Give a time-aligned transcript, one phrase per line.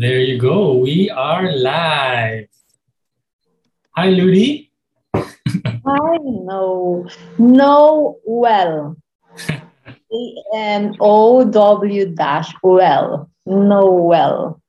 [0.00, 0.78] There you go.
[0.78, 2.48] We are live.
[3.94, 4.70] Hi, Ludy.
[5.12, 7.06] I know.
[7.36, 8.96] No well.
[9.50, 13.28] A N O W dash well.
[13.44, 14.62] Noel.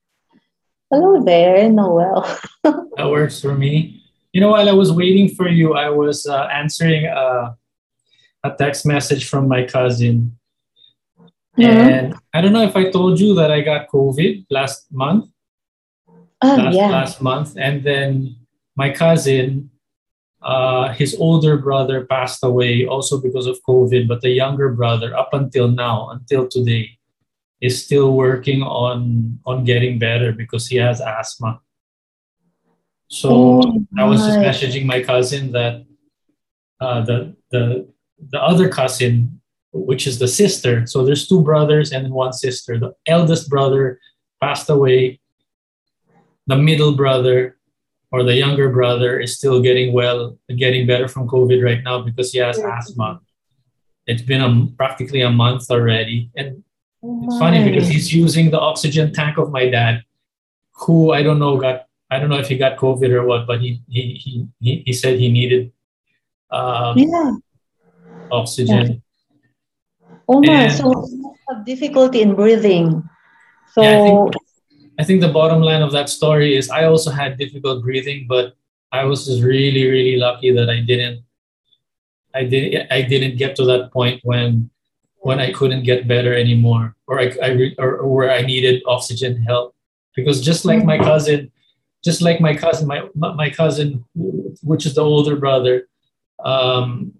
[0.89, 2.27] Hello there, Noel.
[2.63, 4.03] that works for me.
[4.33, 7.55] You know, while I was waiting for you, I was uh, answering a,
[8.43, 10.37] a text message from my cousin.
[11.57, 11.89] Mm-hmm.
[11.89, 15.25] And I don't know if I told you that I got COVID last month.
[16.41, 16.89] Oh, last, yeah.
[16.89, 17.55] last month.
[17.57, 18.35] And then
[18.75, 19.69] my cousin,
[20.41, 25.33] uh, his older brother passed away also because of COVID, but the younger brother, up
[25.33, 26.97] until now, until today,
[27.61, 31.61] is still working on on getting better because he has asthma.
[33.07, 35.85] So Oh, I was just messaging my cousin that
[36.79, 37.87] uh, the the
[38.29, 39.40] the other cousin,
[39.73, 40.85] which is the sister.
[40.85, 42.77] So there's two brothers and one sister.
[42.77, 43.99] The eldest brother
[44.41, 45.19] passed away.
[46.47, 47.57] The middle brother
[48.11, 52.31] or the younger brother is still getting well, getting better from COVID right now because
[52.31, 53.21] he has asthma.
[54.05, 56.63] It's been a, practically a month already, and
[57.03, 60.03] Oh, it's funny because he's using the oxygen tank of my dad,
[60.73, 63.59] who I don't know got I don't know if he got COVID or what, but
[63.61, 65.71] he he he he, said he needed
[66.51, 67.35] um, Yeah.
[68.29, 69.01] oxygen.
[69.01, 69.10] Oh
[70.27, 70.63] my.
[70.63, 70.93] And- So
[71.49, 73.03] have difficulty in breathing.
[73.73, 74.35] So Yeah, I think-
[74.99, 78.53] I think the bottom line of that story is I also had difficult breathing, but
[78.91, 81.23] I was just really really lucky that I didn't
[82.35, 84.69] I didn't I didn't get to that point when
[85.27, 88.83] when I couldn't get better anymore or I, I re- or, or where I needed
[88.85, 89.75] oxygen help
[90.15, 91.51] because just like my cousin
[92.03, 94.03] just like my cousin my my cousin
[94.63, 95.87] which is the older brother
[96.43, 97.13] um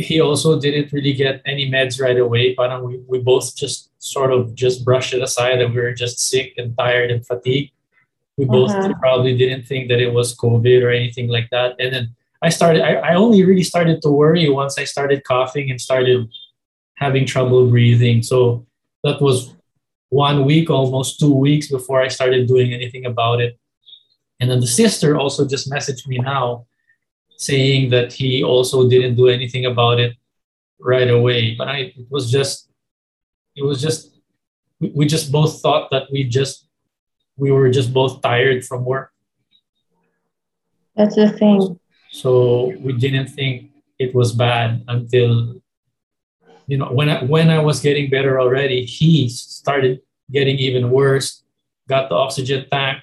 [0.00, 2.54] he also didn't really get any meds right away.
[2.54, 6.18] But we, we both just sort of just brushed it aside that we were just
[6.18, 7.72] sick and tired and fatigued.
[8.36, 8.94] We both Uh-huh.
[9.00, 11.74] probably didn't think that it was covid or anything like that.
[11.80, 15.70] And then i started I, I only really started to worry once i started coughing
[15.72, 16.28] and started
[17.02, 18.22] having trouble breathing.
[18.22, 18.64] So
[19.02, 19.56] that was
[20.10, 23.58] one week almost two weeks before i started doing anything about it.
[24.38, 26.67] And then the sister also just messaged me now
[27.38, 30.16] saying that he also didn't do anything about it
[30.78, 31.54] right away.
[31.54, 32.68] But I it was just
[33.56, 34.18] it was just
[34.80, 36.68] we, we just both thought that we just
[37.36, 39.12] we were just both tired from work.
[40.94, 41.78] that's the thing.
[42.10, 45.62] So we didn't think it was bad until
[46.66, 50.00] you know when I when I was getting better already, he started
[50.30, 51.44] getting even worse,
[51.88, 52.98] got the oxygen tank,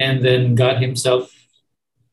[0.00, 1.30] and then got himself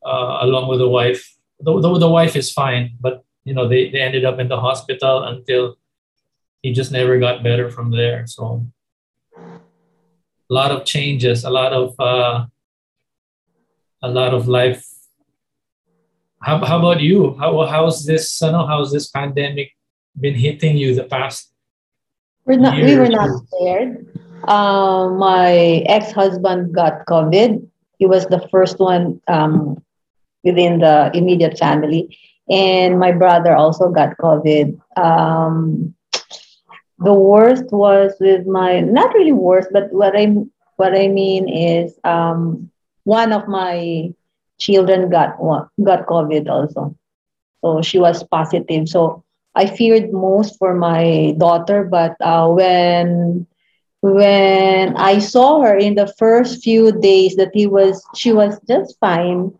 [0.05, 1.35] uh, along with the wife.
[1.59, 4.59] The, the, the wife is fine, but you know they, they ended up in the
[4.59, 5.77] hospital until
[6.61, 8.27] he just never got better from there.
[8.27, 8.65] So
[9.37, 12.45] a lot of changes, a lot of uh,
[14.03, 14.85] a lot of life
[16.45, 17.35] how, how about you?
[17.39, 18.41] How how's this?
[18.43, 19.71] I know how's this pandemic
[20.19, 21.51] been hitting you the past?
[22.45, 24.05] We're not, we were not scared.
[24.47, 27.67] Um, my ex-husband got COVID.
[27.97, 29.81] He was the first one um,
[30.45, 32.17] within the immediate family,
[32.49, 34.79] and my brother also got COVID.
[34.97, 35.95] Um,
[36.99, 40.33] the worst was with my not really worst, but what I
[40.77, 42.71] what I mean is um,
[43.03, 44.13] one of my
[44.59, 45.37] children got
[45.83, 46.95] got COVID also,
[47.61, 48.87] so she was positive.
[48.87, 49.23] So
[49.55, 53.47] I feared most for my daughter, but uh, when
[54.01, 58.97] when I saw her in the first few days that he was she was just
[58.99, 59.51] fine.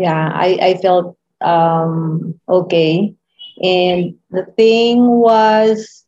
[0.00, 3.14] Yeah, I, I felt um, okay.
[3.62, 6.06] And the thing was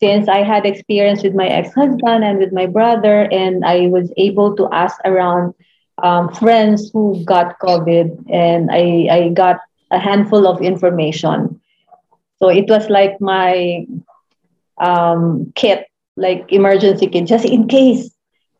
[0.00, 4.56] since I had experience with my ex-husband and with my brother, and I was able
[4.56, 5.54] to ask around
[6.02, 9.58] um, friends who got COVID, and I, I got
[9.90, 11.60] a handful of information.
[12.40, 13.86] So it was like my
[14.80, 15.86] um, kit,
[16.16, 18.10] like emergency kit, just in case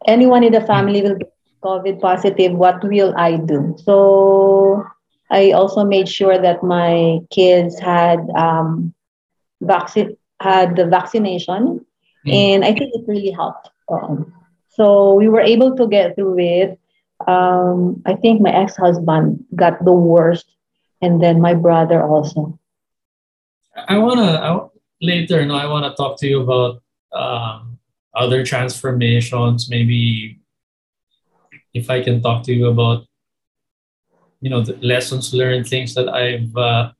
[0.07, 1.31] anyone in the family will get
[1.62, 3.76] COVID positive, what will I do?
[3.82, 4.85] So
[5.31, 8.93] I also made sure that my kids had um,
[9.61, 11.87] vaccine had the vaccination,
[12.26, 12.35] Mm.
[12.35, 13.70] and I think it really helped.
[13.91, 14.32] Um,
[14.69, 16.79] so we were able to get through it.
[17.26, 20.47] Um, I think my ex husband got the worst,
[21.00, 22.59] and then my brother also.
[23.88, 24.69] I wanna I,
[25.00, 25.44] later.
[25.47, 26.82] No, I wanna talk to you about
[27.12, 27.79] um,
[28.14, 29.69] other transformations.
[29.70, 30.38] Maybe
[31.75, 33.07] if I can talk to you about
[34.41, 36.93] you know the lessons learned, things that I've uh,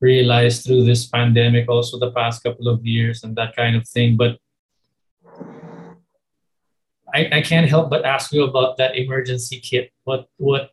[0.00, 4.16] realized through this pandemic, also the past couple of years, and that kind of thing.
[4.16, 4.38] But
[7.14, 9.92] I, I can't help but ask you about that emergency kit.
[10.04, 10.70] What what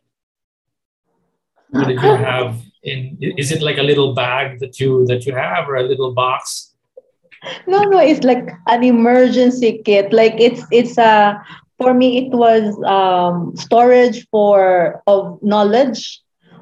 [1.70, 3.16] what did you have in?
[3.20, 6.74] Is it like a little bag that you that you have, or a little box?
[7.66, 10.12] No, no, it's like an emergency kit.
[10.12, 11.40] Like it's it's a
[11.78, 16.20] for me it was um, storage for of knowledge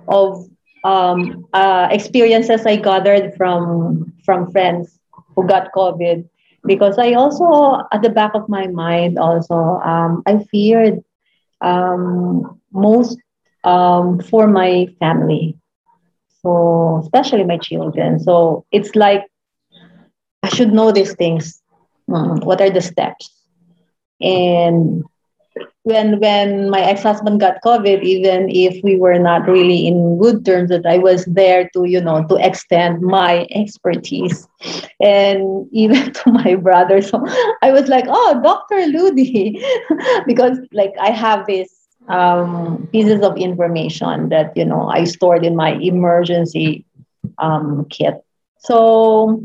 [0.08, 0.44] of
[0.84, 4.98] um, uh, experiences I gathered from from friends
[5.34, 6.24] who got COVID
[6.66, 11.00] because I also, at the back of my mind, also, um, I feared
[11.60, 13.18] um, most
[13.64, 15.56] um, for my family.
[16.42, 18.18] So, especially my children.
[18.20, 19.24] So, it's like
[20.42, 21.62] I should know these things.
[22.08, 23.43] Mm, what are the steps?
[24.24, 25.04] And
[25.84, 30.70] when when my ex-husband got covid even if we were not really in good terms
[30.70, 34.48] that i was there to you know to extend my expertise.
[35.00, 37.22] And even to my brother so
[37.62, 39.62] i was like oh dr ludy
[40.26, 41.70] because like i have these
[42.08, 46.84] um, pieces of information that you know i stored in my emergency
[47.38, 48.22] um, kit.
[48.58, 49.42] So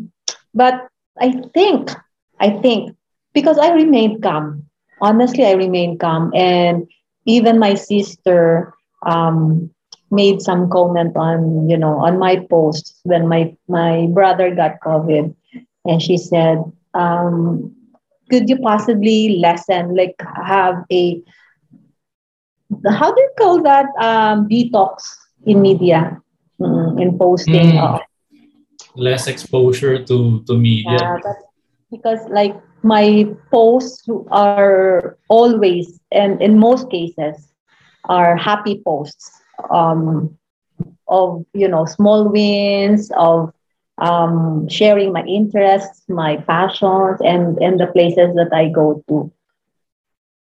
[0.53, 0.87] but
[1.19, 1.91] i think
[2.39, 2.95] i think
[3.33, 4.68] because i remained calm
[5.01, 6.31] honestly, I remained calm.
[6.35, 6.87] And
[7.25, 8.73] even my sister
[9.05, 9.69] um,
[10.11, 15.35] made some comment on, you know, on my post when my, my brother got COVID.
[15.85, 16.63] And she said,
[16.93, 17.75] um,
[18.29, 20.15] could you possibly lessen, like
[20.45, 21.21] have a,
[22.87, 25.01] how do you call that, um, detox
[25.45, 26.21] in media,
[26.59, 27.71] mm, in posting?
[27.71, 28.01] Mm.
[28.95, 30.97] Less exposure to, to media.
[30.99, 31.17] Yeah,
[31.91, 37.51] because like my posts are always and in most cases
[38.07, 39.31] are happy posts
[39.69, 40.29] um,
[41.07, 43.51] of you know small wins of
[43.99, 49.31] um, sharing my interests my passions and and the places that i go to.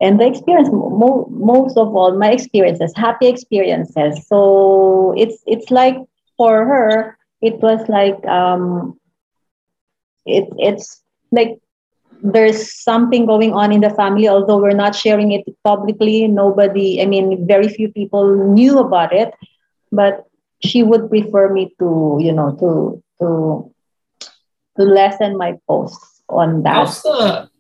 [0.01, 4.27] And the experience mo- most of all my experiences happy experiences.
[4.27, 5.97] So it's it's like
[6.37, 8.99] for her it was like um
[10.27, 11.59] it, it's like
[12.23, 17.07] there's something going on in the family although we're not sharing it publicly nobody i
[17.07, 19.35] mean very few people knew about it
[19.93, 20.27] but
[20.63, 23.73] she would prefer me to you know to to
[24.77, 27.51] to lessen my posts on that how's the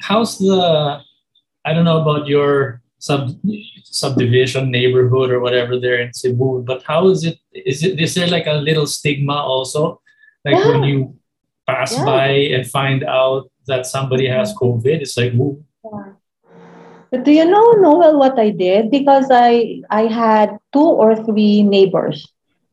[0.00, 1.00] how's the
[1.64, 3.30] i don't know about your sub
[3.84, 8.26] subdivision neighborhood or whatever there in cebu but how is it is it is there
[8.26, 10.00] like a little stigma also
[10.44, 10.68] like yeah.
[10.68, 11.16] when you
[11.66, 12.04] pass yeah.
[12.04, 15.00] by and find out that somebody has COVID.
[15.00, 15.62] It's like, ooh.
[17.10, 18.90] But do you know, Noel, what I did?
[18.90, 22.26] Because I I had two or three neighbors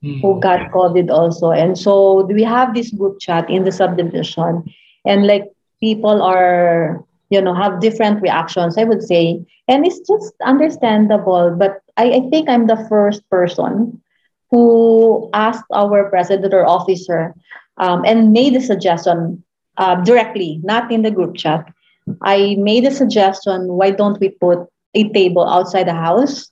[0.03, 0.21] mm.
[0.21, 1.51] who got COVID also.
[1.51, 4.63] And so we have this group chat in the subdivision.
[5.05, 9.45] And like people are, you know, have different reactions, I would say.
[9.67, 11.55] And it's just understandable.
[11.57, 14.01] But I, I think I'm the first person
[14.49, 17.33] who asked our president or officer
[17.77, 19.43] um, and made a suggestion
[19.77, 21.71] uh, directly, not in the group chat.
[22.21, 26.51] I made a suggestion why don't we put a table outside the house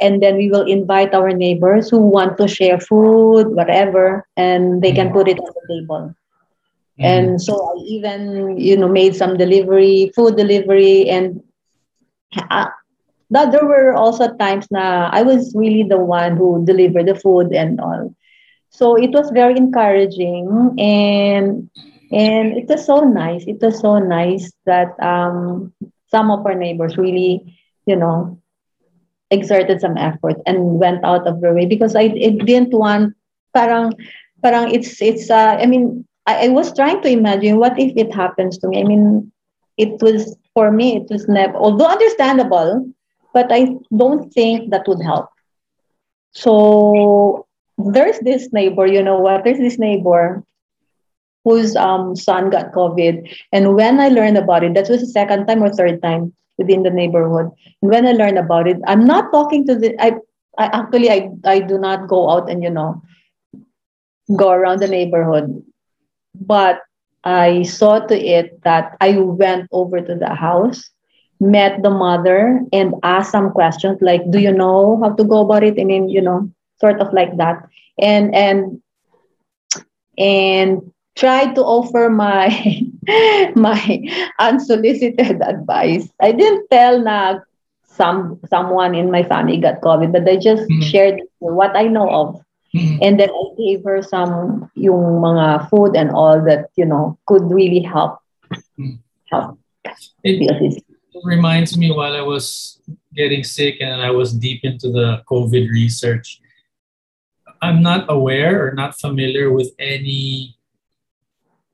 [0.00, 4.92] and then we will invite our neighbors who want to share food, whatever, and they
[4.92, 6.14] can put it on the table.
[6.98, 7.04] Mm-hmm.
[7.04, 11.42] And so I even, you know, made some delivery, food delivery, and
[12.50, 12.68] uh,
[13.30, 17.52] that there were also times now I was really the one who delivered the food
[17.52, 18.14] and all.
[18.70, 21.70] So it was very encouraging, and
[22.12, 23.44] and it was so nice.
[23.46, 25.72] It was so nice that um,
[26.08, 28.40] some of our neighbors really, you know,
[29.30, 33.14] exerted some effort and went out of their way because I it didn't want
[33.54, 33.92] parang
[34.42, 38.14] parang it's it's uh, I mean I, I was trying to imagine what if it
[38.14, 38.80] happens to me.
[38.80, 39.32] I mean
[39.76, 42.86] it was for me it was never although understandable,
[43.34, 45.28] but I don't think that would help.
[46.32, 47.46] So
[47.78, 49.44] there's this neighbor, you know what?
[49.44, 50.44] There's this neighbor
[51.46, 53.30] whose um, son got COVID.
[53.52, 56.82] And when I learned about it, that was the second time or third time within
[56.82, 57.50] the neighborhood.
[57.80, 60.14] And when I learned about it, I'm not talking to the I,
[60.58, 63.00] I actually I, I do not go out and you know
[64.36, 65.62] go around the neighborhood.
[66.34, 66.80] But
[67.22, 70.90] I saw to it that I went over to the house,
[71.38, 75.62] met the mother, and asked some questions like, "Do you know how to go about
[75.62, 76.50] it?" I mean, you know,
[76.80, 77.62] sort of like that,
[78.02, 78.82] and and
[80.18, 82.48] and tried to offer my
[83.56, 83.82] my
[84.38, 86.08] unsolicited advice.
[86.20, 87.40] I didn't tell na
[87.84, 90.84] some someone in my family got COVID, but I just mm-hmm.
[90.84, 92.40] shared what I know of.
[92.74, 92.98] Mm-hmm.
[93.00, 97.48] And then I gave her some yung mga food and all that, you know, could
[97.48, 98.20] really help.
[98.78, 99.00] Mm-hmm.
[99.32, 99.58] Help.
[100.22, 100.84] It,
[101.24, 102.78] reminds me while I was
[103.14, 106.40] getting sick and I was deep into the COVID research.
[107.62, 110.55] I'm not aware or not familiar with any,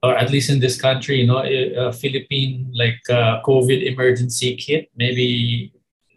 [0.03, 4.91] or at least in this country, you know, a Philippine like uh, COVID emergency kit.
[4.97, 5.73] Maybe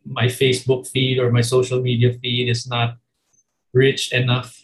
[0.05, 2.97] my Facebook feed or my social media feed is not
[3.73, 4.59] rich enough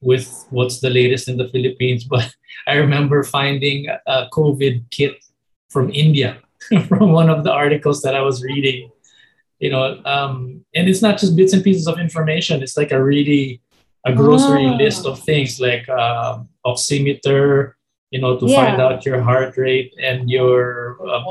[0.00, 2.04] with what's the latest in the Philippines.
[2.10, 2.34] But
[2.66, 5.14] I remember finding a COVID kit
[5.70, 6.38] from India
[6.88, 8.90] from one of the articles that I was reading.
[9.60, 12.62] You know, um, and it's not just bits and pieces of information.
[12.62, 13.62] It's like a really
[14.04, 14.76] a grocery oh.
[14.76, 17.75] list of things like uh, oximeter,
[18.10, 18.56] you know, to yeah.
[18.56, 21.22] find out your heart rate and your uh,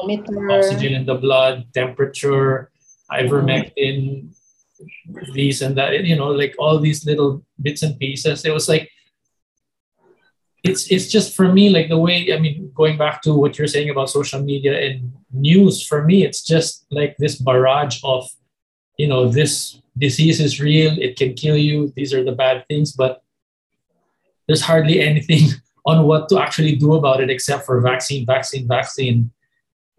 [0.51, 2.71] oxygen in the blood, temperature,
[3.11, 4.33] ivermectin,
[5.33, 8.43] these and that, you know, like all these little bits and pieces.
[8.43, 8.89] It was like
[10.65, 13.67] it's it's just for me like the way i mean going back to what you're
[13.67, 18.27] saying about social media and news for me it's just like this barrage of
[18.97, 22.91] you know this disease is real it can kill you these are the bad things
[22.91, 23.21] but
[24.47, 25.43] there's hardly anything
[25.85, 29.31] on what to actually do about it except for vaccine vaccine vaccine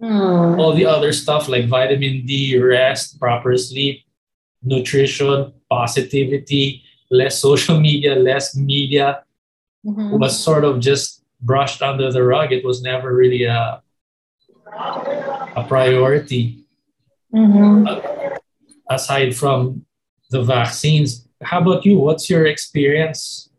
[0.02, 0.58] mm.
[0.58, 4.04] all the other stuff like vitamin d rest proper sleep
[4.62, 9.22] nutrition positivity less social media less media
[9.86, 10.18] mm-hmm.
[10.18, 12.52] was sort of just brushed under the rug.
[12.52, 13.82] It was never really a
[15.56, 16.64] a priority.
[17.34, 17.86] Mm-hmm.
[17.86, 18.36] Uh,
[18.90, 19.84] aside from
[20.30, 21.98] the vaccines, how about you?
[21.98, 23.50] What's your experience?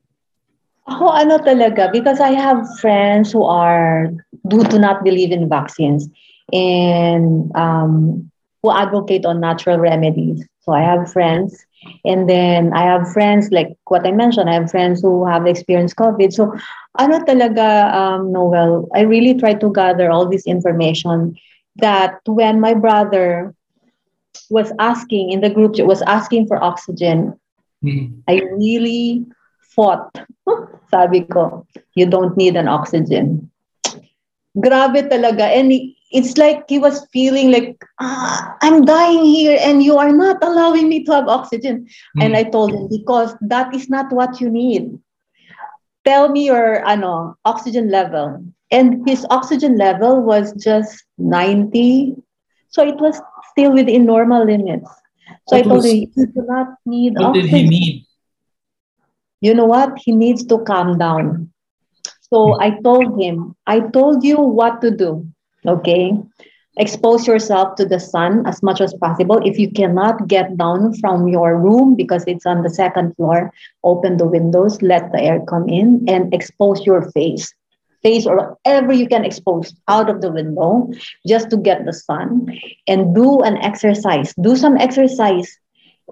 [0.87, 4.07] Ako ano talaga, because I have friends who are,
[4.47, 6.07] do, do not believe in vaccines
[6.53, 8.31] and um,
[8.63, 10.47] who advocate on natural remedies.
[10.61, 11.65] So I have friends
[12.03, 15.95] and then I have friends, like what I mentioned, I have friends who have experienced
[15.95, 16.31] COVID.
[16.31, 16.55] So
[16.99, 21.35] ano talaga, um, Noel, I really try to gather all this information
[21.77, 23.53] that when my brother
[24.49, 27.37] was asking in the group, was asking for oxygen,
[27.83, 28.19] mm-hmm.
[28.27, 29.25] I really
[29.77, 30.09] fought.
[30.91, 33.51] Sabi ko, you don't need an oxygen.
[34.57, 35.45] Grabe talaga.
[35.53, 35.71] And
[36.11, 40.87] it's like he was feeling like ah, i'm dying here and you are not allowing
[40.87, 41.85] me to have oxygen
[42.17, 42.23] mm.
[42.23, 44.97] and i told him because that is not what you need
[46.05, 52.15] tell me your ano, oxygen level and his oxygen level was just 90
[52.69, 53.19] so it was
[53.51, 54.89] still within normal limits
[55.47, 57.49] so what i told was, him you do not need what oxygen.
[57.49, 58.06] did he need
[59.41, 61.49] you know what he needs to calm down
[62.29, 62.61] so hmm.
[62.61, 65.25] i told him i told you what to do
[65.67, 66.13] Okay.
[66.79, 69.41] Expose yourself to the sun as much as possible.
[69.43, 73.51] If you cannot get down from your room because it's on the second floor,
[73.83, 77.51] open the windows, let the air come in, and expose your face.
[78.03, 80.87] Face or whatever you can expose out of the window
[81.25, 82.47] just to get the sun
[82.87, 84.35] and do an exercise.
[84.39, 85.49] Do some exercise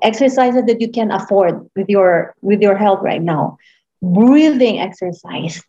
[0.01, 3.57] exercises that you can afford with your with your health right now
[4.01, 5.63] breathing exercise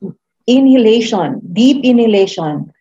[0.47, 2.73] inhalation deep inhalation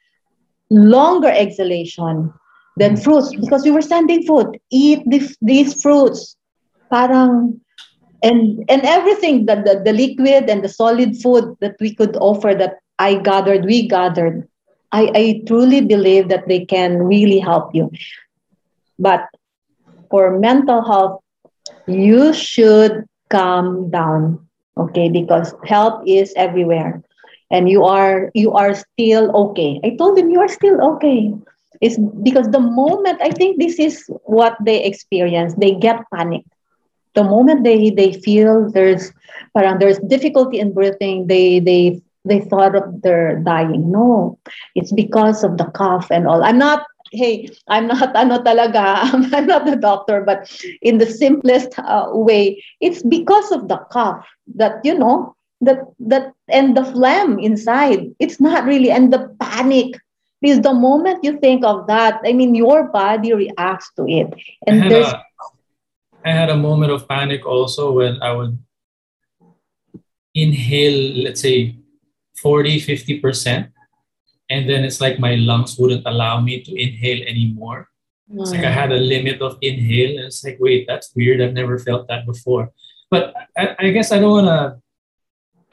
[0.70, 2.34] longer exhalation
[2.78, 3.02] than hmm.
[3.02, 4.60] fruits because we were sending food.
[4.72, 6.36] Eat the, these fruits.
[6.90, 7.60] Parang,
[8.22, 12.54] and, and everything, that the, the liquid and the solid food that we could offer
[12.54, 14.48] that I gathered, we gathered,
[14.92, 17.92] I, I truly believe that they can really help you.
[18.98, 19.26] But
[20.10, 21.22] for mental health,
[21.88, 24.40] you should calm down,
[24.78, 25.10] okay?
[25.10, 27.02] Because help is everywhere.
[27.52, 29.80] And you are you are still okay.
[29.84, 31.34] I told him you are still okay.
[31.82, 35.54] It's because the moment i think this is what they experience.
[35.56, 36.50] They get panicked
[37.16, 39.12] the moment they they feel there's
[39.56, 43.92] there's difficulty in breathing they they they thought of their dying.
[43.92, 44.38] No
[44.76, 46.44] it's because of the cough and all.
[46.44, 51.74] I'm not hey i'm not ano talaga i'm not the doctor but in the simplest
[51.80, 57.40] uh, way it's because of the cough that you know that that and the phlegm
[57.40, 58.14] inside.
[58.20, 60.00] It's not really and the panic
[60.42, 62.22] because the moment you think of that.
[62.24, 64.34] I mean your body reacts to it.
[64.68, 65.24] And I there's a,
[66.26, 68.58] I had a moment of panic also when i would
[70.34, 71.78] inhale let's say
[72.42, 73.72] 40 50%
[74.50, 77.90] and then it's like my lungs wouldn't allow me to inhale anymore
[78.32, 78.42] mm.
[78.42, 81.54] it's like i had a limit of inhale and it's like wait that's weird i've
[81.54, 82.72] never felt that before
[83.10, 84.82] but i, I guess i don't want to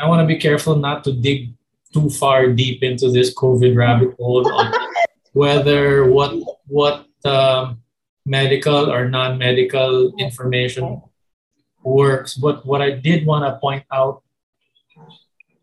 [0.02, 1.55] I want to be careful not to dig
[1.95, 4.75] too far deep into this COVID rabbit hole on
[5.33, 6.35] whether what
[6.67, 7.79] what um,
[8.26, 11.00] medical or non-medical information
[11.85, 12.35] works.
[12.35, 14.23] But what I did want to point out,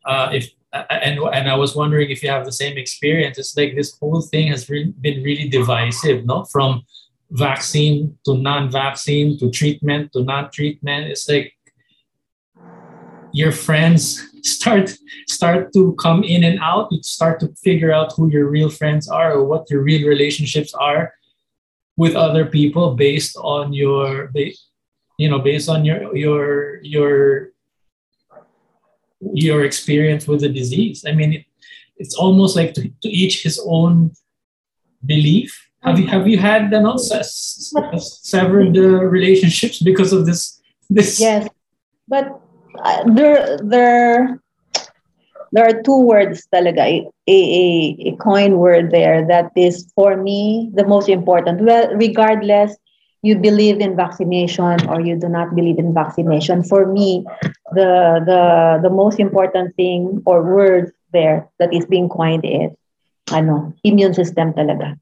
[0.06, 3.38] uh, if and and I was wondering if you have the same experience.
[3.38, 6.46] It's like this whole thing has re- been really divisive, no?
[6.46, 6.84] From
[7.32, 11.08] vaccine to non-vaccine to treatment to non-treatment.
[11.08, 11.54] It's like
[13.32, 14.96] your friends start
[15.28, 16.92] start to come in and out.
[16.92, 20.74] You start to figure out who your real friends are or what your real relationships
[20.74, 21.14] are
[21.98, 24.32] with other people based on your
[25.18, 27.49] you know based on your your your
[29.22, 31.06] your experience with the disease.
[31.08, 31.46] I mean, it,
[31.98, 34.12] it's almost like to, to each his own
[35.06, 35.70] belief.
[35.82, 40.62] Have you have you had you know, severed uh, relationships because of this?
[40.90, 41.48] This yes,
[42.08, 42.42] but
[42.84, 44.42] uh, there there
[45.52, 50.70] there are two words talaga a, a, a coin word there that is for me
[50.74, 51.62] the most important.
[51.62, 52.76] Well, regardless
[53.22, 56.64] you believe in vaccination or you do not believe in vaccination.
[56.64, 57.26] For me,
[57.72, 58.42] the the
[58.84, 62.72] the most important thing or word there that is being coined is
[63.32, 64.96] ano, immune system talaga.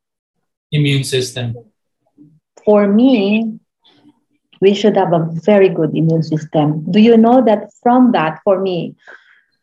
[0.72, 1.56] Immune system.
[2.66, 3.60] For me,
[4.60, 6.84] we should have a very good immune system.
[6.92, 8.96] Do you know that from that, for me,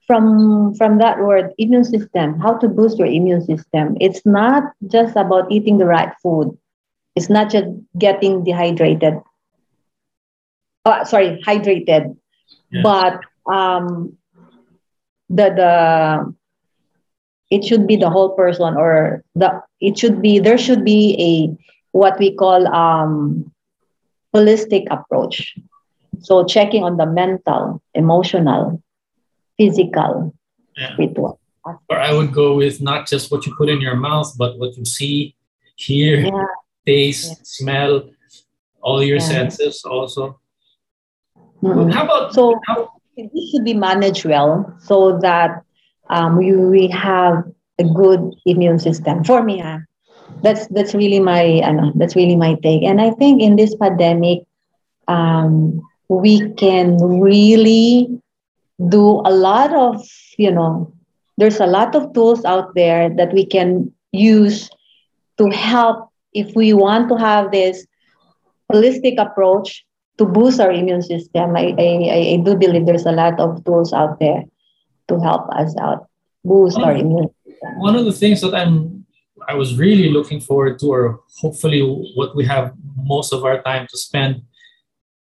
[0.07, 5.17] from from that word immune system, how to boost your immune system, it's not just
[5.17, 6.57] about eating the right food
[7.15, 7.67] it's not just
[7.99, 9.21] getting dehydrated.
[10.85, 12.17] Oh, sorry, hydrated,
[12.71, 12.83] yeah.
[12.83, 14.17] but um,
[15.31, 16.35] the the
[17.51, 21.33] it should be the whole person, or the it should be there should be a
[21.93, 23.51] what we call um,
[24.35, 25.57] holistic approach.
[26.21, 28.83] So checking on the mental, emotional,
[29.57, 30.35] physical,
[30.77, 30.93] yeah.
[30.95, 31.41] spiritual.
[31.65, 34.77] Or I would go with not just what you put in your mouth, but what
[34.77, 35.35] you see,
[35.77, 36.45] hear, yeah
[36.87, 37.41] taste, yes.
[37.43, 38.11] smell,
[38.81, 39.29] all your yeah.
[39.29, 40.41] senses also.
[41.63, 41.91] Mm-hmm.
[41.91, 42.61] How about so?
[42.67, 45.63] How, this should be managed well so that
[46.11, 47.45] um, we, we have
[47.79, 49.25] a good immune system.
[49.25, 49.79] For me, uh,
[50.43, 52.83] that's that's really my uh, that's really my take.
[52.83, 54.45] And I think in this pandemic,
[55.09, 58.21] um, we can really
[58.89, 60.05] do a lot of
[60.37, 60.93] you know
[61.39, 64.71] there's a lot of tools out there that we can use
[65.39, 67.87] to help if we want to have this
[68.73, 69.85] holistic approach
[70.19, 73.93] to boost our immune system, I, I, I do believe there's a lot of tools
[73.93, 74.43] out there
[75.09, 76.09] to help us out,
[76.45, 77.79] boost one, our immune system.
[77.79, 79.05] One of the things that I'm
[79.47, 81.83] I was really looking forward to, or hopefully
[82.15, 84.43] what we have most of our time to spend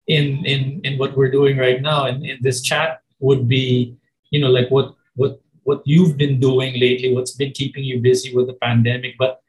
[0.07, 3.97] in in in what we're doing right now in, in this chat would be,
[4.31, 8.35] you know, like what what what you've been doing lately, what's been keeping you busy
[8.35, 9.17] with the pandemic.
[9.19, 9.41] But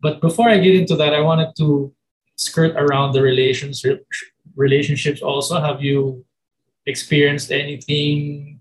[0.00, 1.92] but before I get into that, I wanted to
[2.36, 4.06] skirt around the relationship
[4.56, 5.60] relationships also.
[5.60, 6.24] Have you
[6.86, 8.60] experienced anything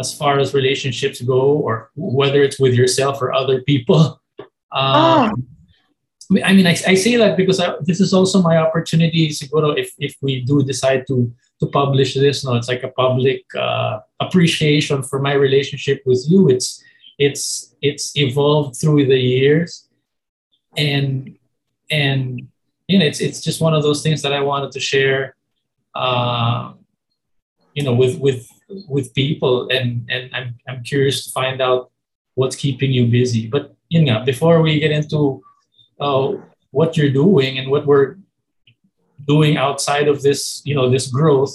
[0.00, 4.20] as far as relationships go, or whether it's with yourself or other people?
[4.72, 5.46] Um,
[6.32, 6.42] oh.
[6.44, 9.94] I mean, I, I say that because I, this is also my opportunity, siguro, if,
[9.96, 12.44] if we do decide to to publish this.
[12.44, 16.48] No, it's like a public uh, appreciation for my relationship with you.
[16.48, 16.82] It's
[17.18, 19.85] it's it's evolved through the years
[20.76, 21.36] and
[21.90, 22.48] and
[22.88, 25.36] you know it's it's just one of those things that I wanted to share
[25.94, 26.72] uh,
[27.74, 28.48] you know with with
[28.88, 29.68] with people.
[29.68, 31.90] And and I'm I'm curious to find out
[32.34, 33.48] what's keeping you busy.
[33.48, 35.42] But you know before we get into
[36.00, 36.32] uh,
[36.70, 38.16] what you're doing and what we're
[39.26, 41.54] doing outside of this you know this growth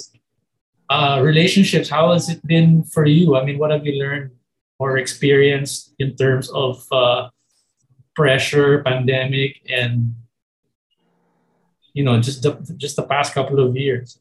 [0.90, 3.36] uh, relationships how has it been for you?
[3.36, 4.30] I mean what have you learned
[4.78, 7.28] or experienced in terms of uh,
[8.14, 10.14] pressure, pandemic, and
[11.92, 14.18] you know just the just the past couple of years?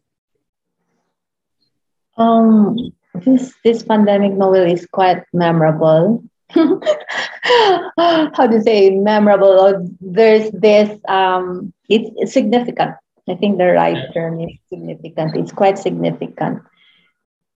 [2.18, 2.78] Um,
[3.16, 6.24] this this pandemic novel is quite memorable.
[6.52, 9.90] How do you say memorable?
[10.02, 12.96] There's this um, it's, it's significant.
[13.30, 15.38] I think the right term is significant.
[15.38, 16.62] It's quite significant.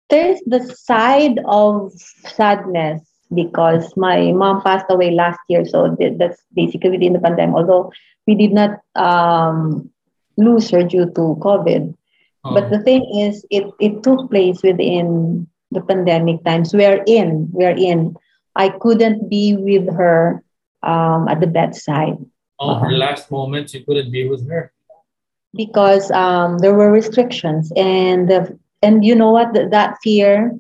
[0.10, 3.02] There's the side of sadness
[3.34, 5.66] because my mom passed away last year.
[5.66, 7.92] So that's basically within the pandemic, although
[8.28, 9.90] we did not um,
[10.38, 11.96] lose her due to COVID.
[12.44, 12.54] Oh.
[12.54, 16.74] But the thing is, it, it took place within the pandemic times.
[16.74, 18.16] We're in, we're in.
[18.56, 20.44] I couldn't be with her
[20.84, 22.18] um, at the bedside.
[22.60, 22.96] Oh, her uh-huh.
[22.96, 24.72] last moments, you couldn't be with her?
[25.54, 27.72] Because um, there were restrictions.
[27.76, 29.54] And, the, and you know what?
[29.54, 30.58] That fear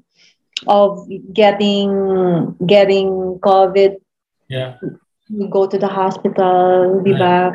[0.68, 3.98] of getting getting COVID.
[4.48, 4.78] Yeah.
[5.30, 7.20] We go to the hospital, be right.
[7.20, 7.54] back.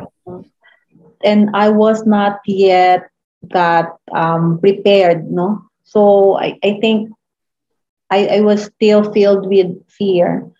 [1.22, 3.10] And I was not yet
[3.50, 5.62] that um, prepared, no?
[5.84, 7.10] So I, I think
[8.10, 10.50] I, I was still filled with fear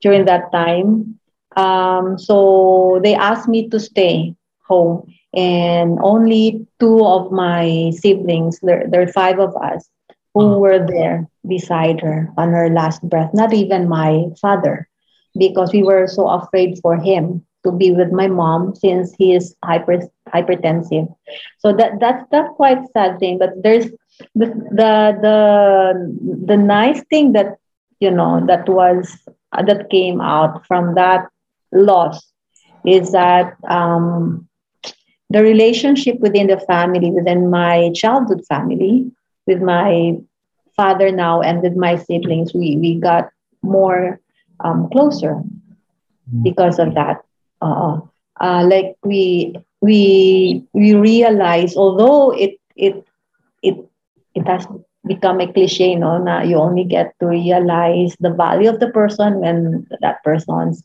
[0.00, 1.18] during that time.
[1.56, 5.12] Um, so they asked me to stay home.
[5.34, 9.88] and only two of my siblings, there, there are five of us,
[10.34, 10.58] who Uh-huh.
[10.58, 14.88] were there beside her on her last breath, not even my father,
[15.38, 19.54] because we were so afraid for him to be with my mom since he is
[19.64, 20.00] hyper
[20.32, 21.08] hypertensive.
[21.58, 23.38] So that that's that's quite sad thing.
[23.38, 23.86] But there's
[24.34, 27.56] the the the, the nice thing that
[28.00, 29.08] you know that was
[29.52, 31.26] that came out from that
[31.72, 32.32] loss
[32.84, 34.46] is that um,
[35.30, 39.10] the relationship within the family, within my childhood family,
[39.46, 40.16] with my
[40.76, 43.28] father now and with my siblings, we, we got
[43.62, 44.20] more
[44.60, 45.42] um, closer
[46.42, 47.22] because of that.
[47.60, 47.98] Uh,
[48.40, 53.04] uh, like we we we realize, although it it
[53.62, 53.76] it
[54.34, 54.66] it has
[55.06, 59.40] become a cliche, no, na you only get to realize the value of the person
[59.40, 60.84] when that person's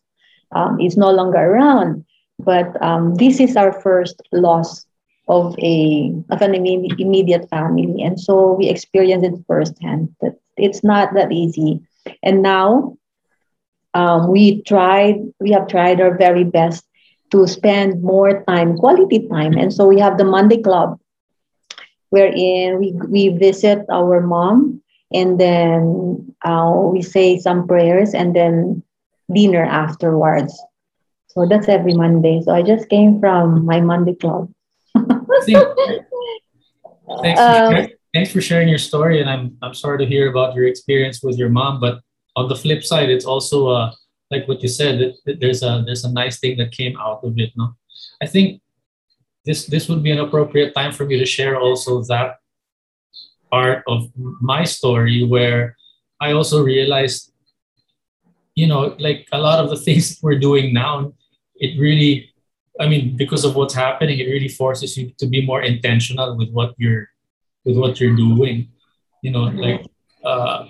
[0.52, 2.06] um, is no longer around.
[2.40, 4.85] But um, this is our first loss
[5.28, 10.10] of a of an imme- immediate family, and so we experience it firsthand.
[10.22, 11.82] That it's not that easy.
[12.24, 12.98] And now
[13.94, 15.16] um, we tried.
[15.40, 16.86] We have tried our very best
[17.32, 21.00] to spend more time, quality time, and so we have the Monday Club,
[22.10, 28.84] wherein we we visit our mom, and then uh, we say some prayers, and then
[29.34, 30.54] dinner afterwards.
[31.28, 32.42] So that's every Monday.
[32.44, 34.50] So I just came from my Monday club.
[37.22, 40.30] Thanks, thanks, Um, for, thanks for sharing your story, and I'm I'm sorry to hear
[40.30, 41.80] about your experience with your mom.
[41.80, 42.02] But
[42.36, 43.92] on the flip side, it's also uh,
[44.32, 45.00] like what you said.
[45.00, 47.52] That, that there's a there's a nice thing that came out of it.
[47.56, 47.76] No,
[48.22, 48.62] I think
[49.46, 52.38] this this would be an appropriate time for me to share also that
[53.52, 54.10] part of
[54.42, 55.78] my story where
[56.20, 57.32] I also realized,
[58.56, 61.14] you know, like a lot of the things we're doing now,
[61.56, 62.34] it really
[62.80, 66.52] I mean, because of what's happening, it really forces you to be more intentional with
[66.52, 67.10] what you're
[67.64, 68.70] with what you're doing.
[69.22, 69.86] You know, like
[70.24, 70.66] uh,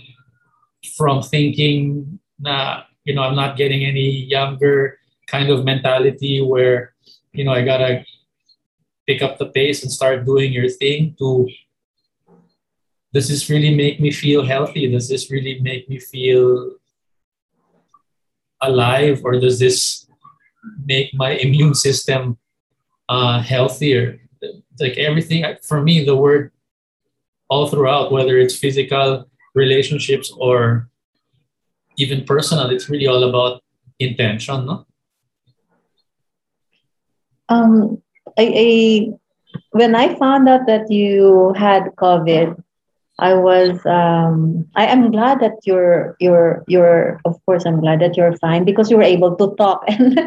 [0.95, 6.93] from thinking, nah, you know, I'm not getting any younger kind of mentality where,
[7.33, 8.05] you know, I gotta
[9.07, 11.49] pick up the pace and start doing your thing to
[13.13, 14.91] does this really make me feel healthy?
[14.91, 16.75] Does this really make me feel
[18.61, 20.04] alive or does this
[20.85, 22.37] make my immune system
[23.09, 24.19] uh, healthier.
[24.79, 26.51] Like everything for me, the word
[27.49, 30.89] all throughout, whether it's physical relationships or
[31.97, 33.63] even personal, it's really all about
[33.99, 34.85] intention, no?
[37.47, 38.01] Um,
[38.37, 39.13] I, I
[39.71, 42.61] when I found out that you had COVID,
[43.19, 48.17] I was um, I am glad that you're you're you're of course I'm glad that
[48.17, 49.85] you're fine because you were able to talk.
[49.89, 50.19] And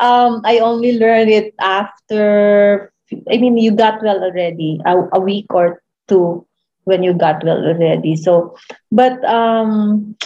[0.00, 2.92] um, I only learned it after
[3.30, 6.46] I mean you got well already a, a week or two
[6.84, 8.16] when you got well already.
[8.16, 8.56] So
[8.90, 10.16] but um,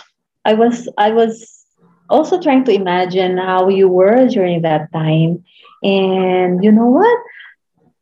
[0.45, 1.65] I was I was
[2.09, 5.45] also trying to imagine how you were during that time.
[5.83, 7.19] And you know what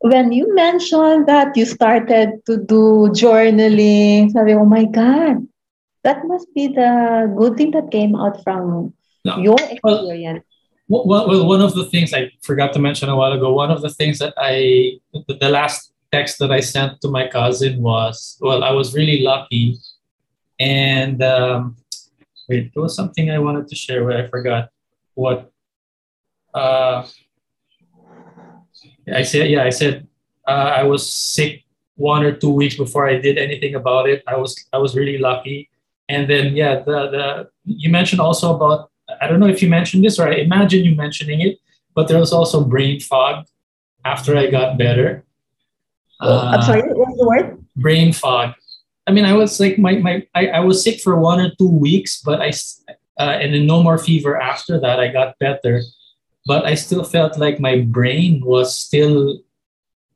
[0.03, 5.47] when you mentioned that you started to do journaling, sabi, oh my God,
[6.03, 8.93] that must be the good thing that came out from
[9.25, 9.39] No.
[9.39, 10.45] your Well, experience.
[10.89, 13.81] Well, well, one of the things I forgot to mention a while ago, one of
[13.81, 18.37] the things that I, the the last text that I sent to my cousin was,
[18.41, 19.79] well, I was really lucky.
[20.59, 21.77] And um,
[22.49, 24.69] wait, there was something I wanted to share but I forgot
[25.15, 25.51] what.
[26.53, 27.07] Uh,
[29.13, 30.07] I said, yeah, I said
[30.47, 31.65] uh, I was sick
[31.97, 34.23] one or two weeks before I did anything about it.
[34.27, 35.69] I was I was really lucky.
[36.09, 37.25] And then yeah, the the
[37.65, 40.95] you mentioned also about I don't know if you mentioned this or I imagine you
[40.95, 41.59] mentioning it,
[41.95, 43.45] but there was also brain fog
[44.05, 45.25] after I got better.
[46.21, 47.65] I'm Uh, sorry, what was the word?
[47.77, 48.55] brain fog.
[49.07, 51.69] I mean, I was like my my I, I was sick for one or two
[51.71, 52.51] weeks, but I
[53.19, 55.01] uh, and then no more fever after that.
[55.01, 55.83] I got better,
[56.47, 59.41] but I still felt like my brain was still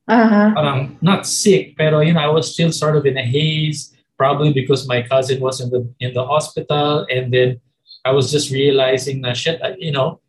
[0.07, 0.55] Uh-huh.
[0.55, 4.55] parang not sick, pero you know, I was still sort of in a haze, probably
[4.55, 7.59] because my cousin was in the in the hospital, and then
[8.07, 10.23] I was just realizing that shit, I- you know,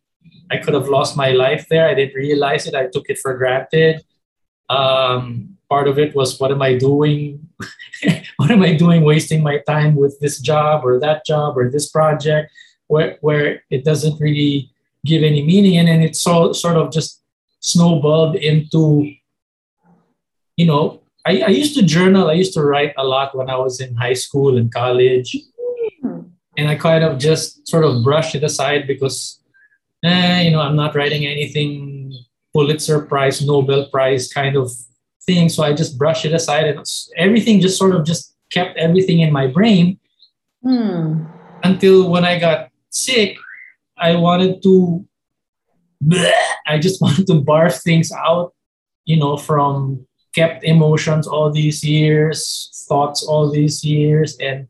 [0.50, 1.86] I could have lost my life there.
[1.86, 2.74] I didn't realize it.
[2.74, 4.02] I took it for granted.
[4.70, 7.46] Um, part of it was, what am I doing?
[8.42, 11.90] what am I doing, wasting my time with this job or that job or this
[11.94, 12.50] project,
[12.90, 14.72] where where it doesn't really
[15.06, 17.24] give any meaning, and then it so sort of just
[17.60, 19.12] snowballed into
[20.58, 23.56] you know, I, I used to journal, I used to write a lot when I
[23.56, 25.38] was in high school and college.
[26.02, 26.22] Hmm.
[26.58, 29.40] And I kind of just sort of brushed it aside because,
[30.04, 32.12] eh, you know, I'm not writing anything
[32.54, 34.72] Pulitzer Prize, Nobel Prize kind of
[35.28, 35.48] thing.
[35.50, 36.84] So I just brushed it aside and
[37.16, 40.00] everything just sort of just kept everything in my brain
[40.64, 41.26] Hmm.
[41.64, 43.38] until when I got sick,
[43.98, 45.06] I wanted to,
[46.66, 48.54] I just wanted to barf things out,
[49.06, 50.06] you know, from
[50.36, 54.38] kept emotions all these years, thoughts all these years.
[54.40, 54.68] And,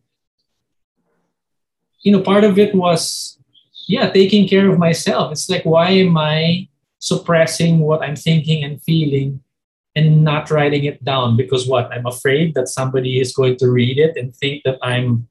[2.02, 3.38] you know, part of it was,
[3.88, 5.32] yeah, taking care of myself.
[5.32, 9.42] It's like, why am I suppressing what I'm thinking and feeling
[9.96, 11.36] and not writing it down?
[11.36, 11.92] Because what?
[11.92, 15.28] I'm afraid that somebody is going to read it and think that I'm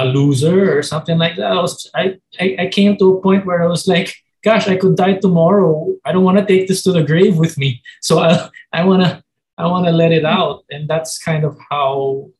[0.00, 1.52] a loser or something like that.
[1.52, 4.76] I was I, I, I came to a point where I was like, gosh, I
[4.76, 5.94] could die tomorrow.
[6.04, 7.82] I don't want to take this to the grave with me.
[8.00, 9.22] So I I wanna
[9.58, 10.64] I wanna let it out.
[10.70, 12.30] And that's kind of how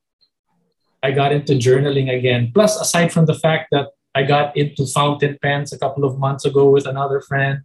[1.03, 2.51] I got into journaling again.
[2.55, 6.45] Plus, aside from the fact that I got into fountain pens a couple of months
[6.45, 7.61] ago with another friend.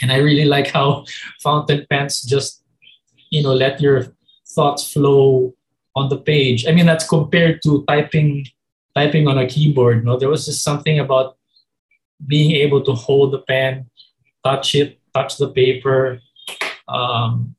[0.00, 1.04] And I really like how
[1.42, 2.62] fountain pens just,
[3.30, 4.06] you know, let your
[4.48, 5.54] thoughts flow
[5.94, 6.66] on the page.
[6.66, 8.46] I mean, that's compared to typing
[8.96, 10.04] typing on a keyboard.
[10.04, 11.36] No, there was just something about
[12.26, 13.90] being able to hold the pen,
[14.42, 16.18] touch it, touch the paper,
[16.88, 17.54] um,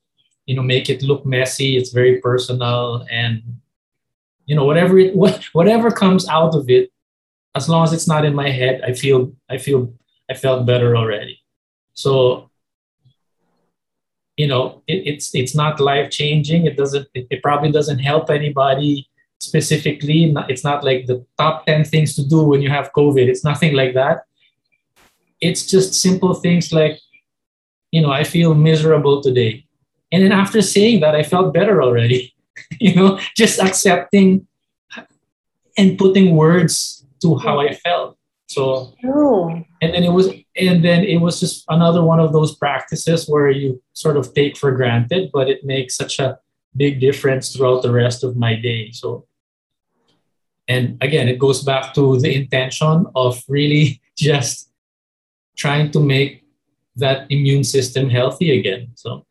[0.48, 1.78] you know, make it look messy.
[1.78, 3.44] It's very personal, and
[4.48, 6.92] you know, whatever it what, whatever comes out of it,
[7.56, 9.94] as long as it's not in my head, I feel I feel
[10.30, 11.40] I felt better already.
[11.94, 12.50] So
[14.38, 16.66] you know, it, it's it's not life changing.
[16.66, 17.08] It doesn't.
[17.14, 19.08] It, it probably doesn't help anybody
[19.48, 20.34] specifically.
[20.50, 23.28] It's not like the top 10 things to do when you have COVID.
[23.28, 24.24] It's nothing like that.
[25.42, 27.00] It's just simple things like,
[27.92, 29.66] you know, I feel miserable today.
[30.12, 32.34] And then after saying that, I felt better already.
[32.80, 34.48] you know, just accepting
[35.78, 38.18] and putting words to how I felt.
[38.48, 39.66] So, True.
[39.82, 43.52] and then it was, and then it was just another one of those practices where
[43.52, 46.40] you sort of take for granted, but it makes such a
[46.76, 48.92] big difference throughout the rest of my day.
[48.92, 49.26] So,
[50.68, 54.70] and again, it goes back to the intention of really just
[55.56, 56.44] trying to make
[56.96, 58.90] that immune system healthy again.
[58.96, 59.26] So,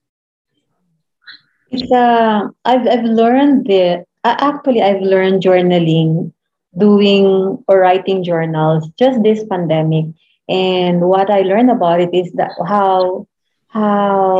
[1.71, 6.33] It's, uh, I've, I've learned that, uh, actually, I've learned journaling,
[6.79, 10.07] doing or writing journals just this pandemic.
[10.49, 13.27] And what I learned about it is that how
[13.69, 14.39] how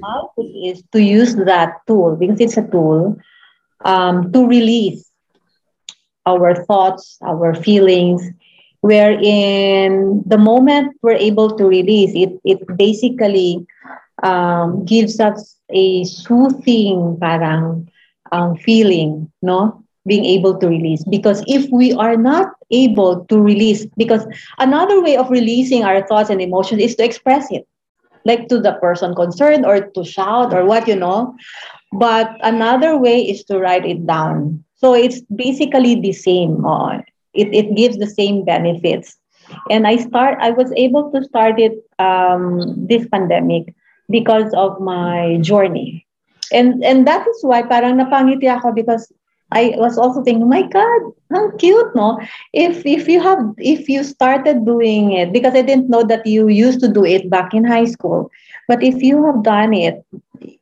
[0.00, 3.18] powerful it is to use that tool because it's a tool
[3.84, 5.10] um, to release
[6.26, 8.22] our thoughts, our feelings,
[8.80, 13.66] wherein the moment we're able to release it, it basically
[14.22, 17.88] um, gives us a soothing parang
[18.32, 19.82] um, feeling, no?
[20.06, 21.02] Being able to release.
[21.04, 24.26] Because if we are not able to release, because
[24.58, 27.66] another way of releasing our thoughts and emotions is to express it,
[28.24, 31.34] like to the person concerned or to shout or what, you know.
[31.92, 34.63] But another way is to write it down.
[34.76, 36.64] So it's basically the same.
[36.64, 36.98] Uh,
[37.32, 39.16] it, it gives the same benefits.
[39.70, 40.38] And I start.
[40.40, 43.74] I was able to start it um, this pandemic
[44.10, 46.06] because of my journey,
[46.50, 49.12] and and that is why parang napangiti ako because
[49.52, 52.18] I was also thinking, my God, how cute, no?
[52.52, 56.48] If if you have if you started doing it because I didn't know that you
[56.48, 58.30] used to do it back in high school,
[58.66, 60.04] but if you have done it,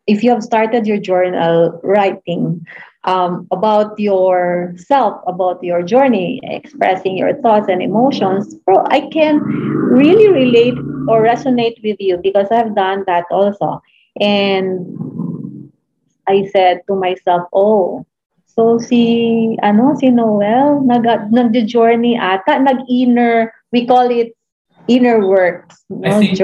[0.07, 2.67] if you have started your journal writing
[3.05, 10.29] um, about yourself, about your journey, expressing your thoughts and emotions, bro, I can really
[10.29, 13.83] relate or resonate with you because I've done that also.
[14.21, 15.71] And
[16.29, 18.07] I said to myself, oh,
[18.47, 24.37] so si, ano, si Noel, nag, nag-journey ata, nag-inner, we call it
[24.87, 25.73] inner work.
[26.05, 26.39] I think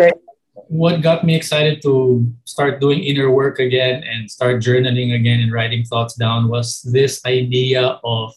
[0.68, 5.52] what got me excited to start doing inner work again and start journaling again and
[5.52, 8.34] writing thoughts down was this idea of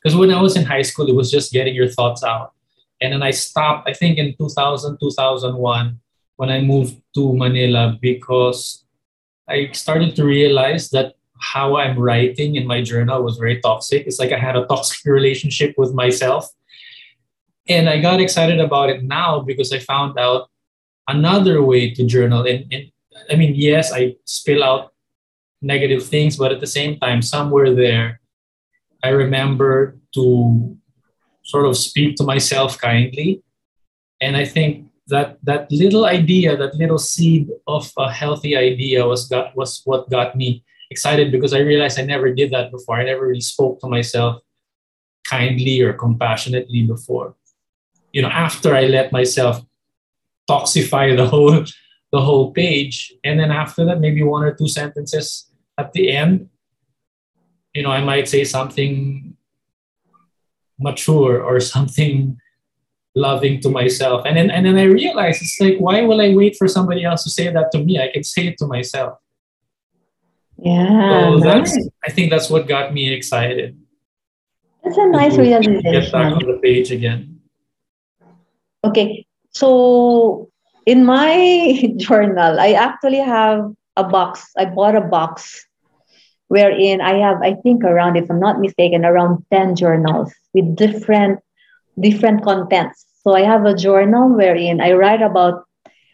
[0.00, 2.52] because when I was in high school, it was just getting your thoughts out.
[3.00, 5.98] And then I stopped, I think in 2000, 2001,
[6.36, 8.84] when I moved to Manila because
[9.48, 14.06] I started to realize that how I'm writing in my journal was very toxic.
[14.06, 16.48] It's like I had a toxic relationship with myself.
[17.66, 20.50] And I got excited about it now because I found out
[21.08, 22.46] another way to journal.
[22.46, 22.84] And, and
[23.30, 24.92] I mean, yes, I spill out
[25.62, 28.20] negative things, but at the same time, somewhere there,
[29.02, 30.76] I remember to
[31.44, 33.42] sort of speak to myself kindly.
[34.20, 39.28] And I think that that little idea, that little seed of a healthy idea was
[39.28, 42.96] got was what got me excited because I realized I never did that before.
[42.96, 44.40] I never really spoke to myself
[45.26, 47.36] kindly or compassionately before.
[48.12, 49.60] You know, after I let myself
[50.48, 51.64] toxify the whole
[52.12, 53.12] the whole page.
[53.24, 56.48] And then after that, maybe one or two sentences at the end.
[57.74, 59.36] You know, I might say something
[60.78, 62.38] mature or something
[63.14, 64.22] loving to myself.
[64.26, 67.24] And then and then I realized it's like, why will I wait for somebody else
[67.24, 67.98] to say that to me?
[67.98, 69.18] I can say it to myself.
[70.58, 71.34] Yeah.
[71.34, 71.88] So that's nice.
[72.06, 73.76] I think that's what got me excited.
[74.84, 76.14] That's a nice to Get back realization.
[76.14, 77.40] on the page again.
[78.84, 79.26] Okay.
[79.54, 80.48] So
[80.86, 84.50] in my journal, I actually have a box.
[84.56, 85.66] I bought a box
[86.48, 91.40] wherein I have, I think around, if I'm not mistaken, around 10 journals with different
[92.00, 93.04] different contents.
[93.22, 95.64] So I have a journal wherein I write about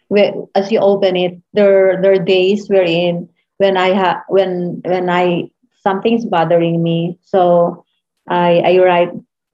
[0.08, 5.08] where as you open it, there there are days wherein when I have when when
[5.08, 5.50] I
[5.82, 7.18] something's bothering me.
[7.22, 7.84] So
[8.28, 9.10] I I write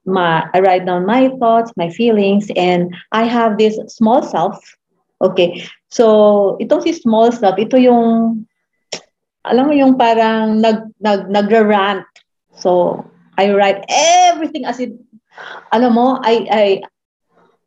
[0.07, 4.57] my I write down my thoughts, my feelings, and I have this small self.
[5.21, 5.67] Okay.
[5.91, 8.47] So itong si small self, ito yung
[9.43, 12.07] alam mo yung parang nag nag nagra-rant.
[12.55, 13.03] So
[13.37, 14.95] I write everything as it
[15.71, 16.65] alam mo, I I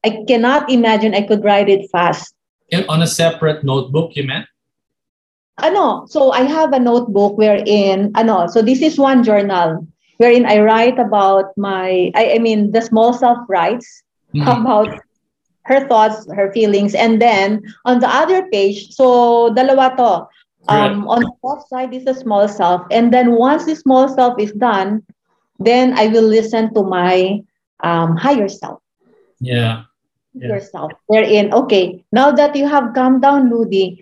[0.02, 2.34] I cannot imagine I could write it fast.
[2.72, 4.46] And on a separate notebook, you meant?
[5.60, 9.84] Ano, so I have a notebook wherein ano, so this is one journal
[10.20, 14.04] wherein I write about my I, I mean the small self writes
[14.36, 14.46] Mhm.
[14.46, 15.00] about
[15.66, 20.28] her thoughts, her feelings, and then on the other page, so dalawa to.
[20.68, 24.38] Um, on the left side is the small self, and then once the small self
[24.38, 25.02] is done,
[25.58, 27.40] then I will listen to my
[27.82, 28.80] um, higher self.
[29.40, 29.84] Yeah.
[30.34, 30.48] Yeah.
[30.48, 30.92] yourself.
[31.06, 33.98] Wherein, okay, now that you have calmed down, Ludy,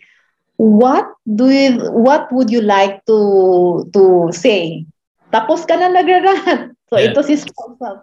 [0.57, 4.87] what do you, what would you like to to say?
[5.28, 6.72] Tapos ka na nagrarant.
[6.88, 7.12] So Yeah.
[7.12, 7.98] ito si small self.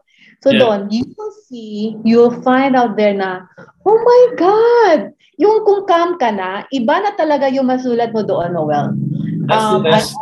[0.46, 0.62] So Yeah.
[0.62, 3.50] doon, you will see, you'll find out there na,
[3.82, 5.00] oh my God!
[5.42, 8.94] Yung kung calm ka na, iba na talaga yung masulat mo doon, Noel.
[9.50, 10.14] That's Um, the best.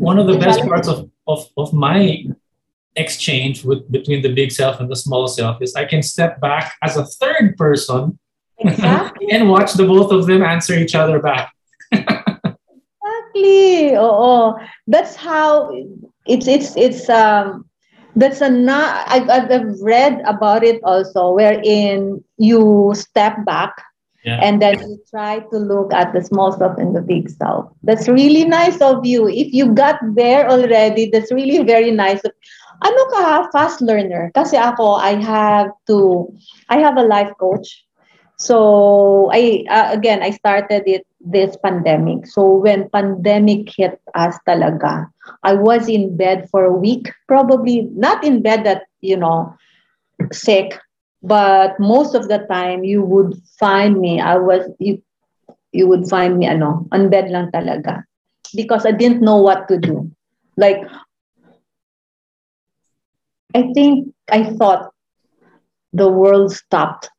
[0.00, 2.24] One of the best parts of, of, of my
[2.96, 6.74] exchange with between the big self and the small self is I can step back
[6.80, 8.18] as a third person
[8.58, 9.28] Exactly.
[9.32, 11.52] and watch the both of them answer each other back.
[13.36, 13.96] Exactly.
[13.96, 14.54] Oo.
[14.86, 15.70] That's how
[16.26, 17.64] it's it's it's um
[18.16, 23.72] that's a not I've, I've read about it also wherein you step back
[24.26, 24.42] Yeah.
[24.42, 27.70] and then you try to look at the small stuff and the big stuff.
[27.86, 29.30] That's really nice of you.
[29.30, 32.18] If you got there already, that's really very nice.
[32.82, 33.46] Ano ka?
[33.54, 34.34] Fast learner.
[34.34, 36.26] Kasi ako, I have to,
[36.66, 37.86] I have a life coach.
[38.34, 42.26] So I uh, again I started it this pandemic.
[42.26, 45.10] So when pandemic hit us talaga,
[45.42, 49.54] I was in bed for a week, probably not in bed that you know
[50.32, 50.78] sick,
[51.22, 55.02] but most of the time you would find me I was you
[55.72, 58.04] you would find me ano on bed lang talaga
[58.54, 60.10] because I didn't know what to do.
[60.56, 60.86] Like
[63.54, 64.94] I think I thought
[65.92, 67.10] the world stopped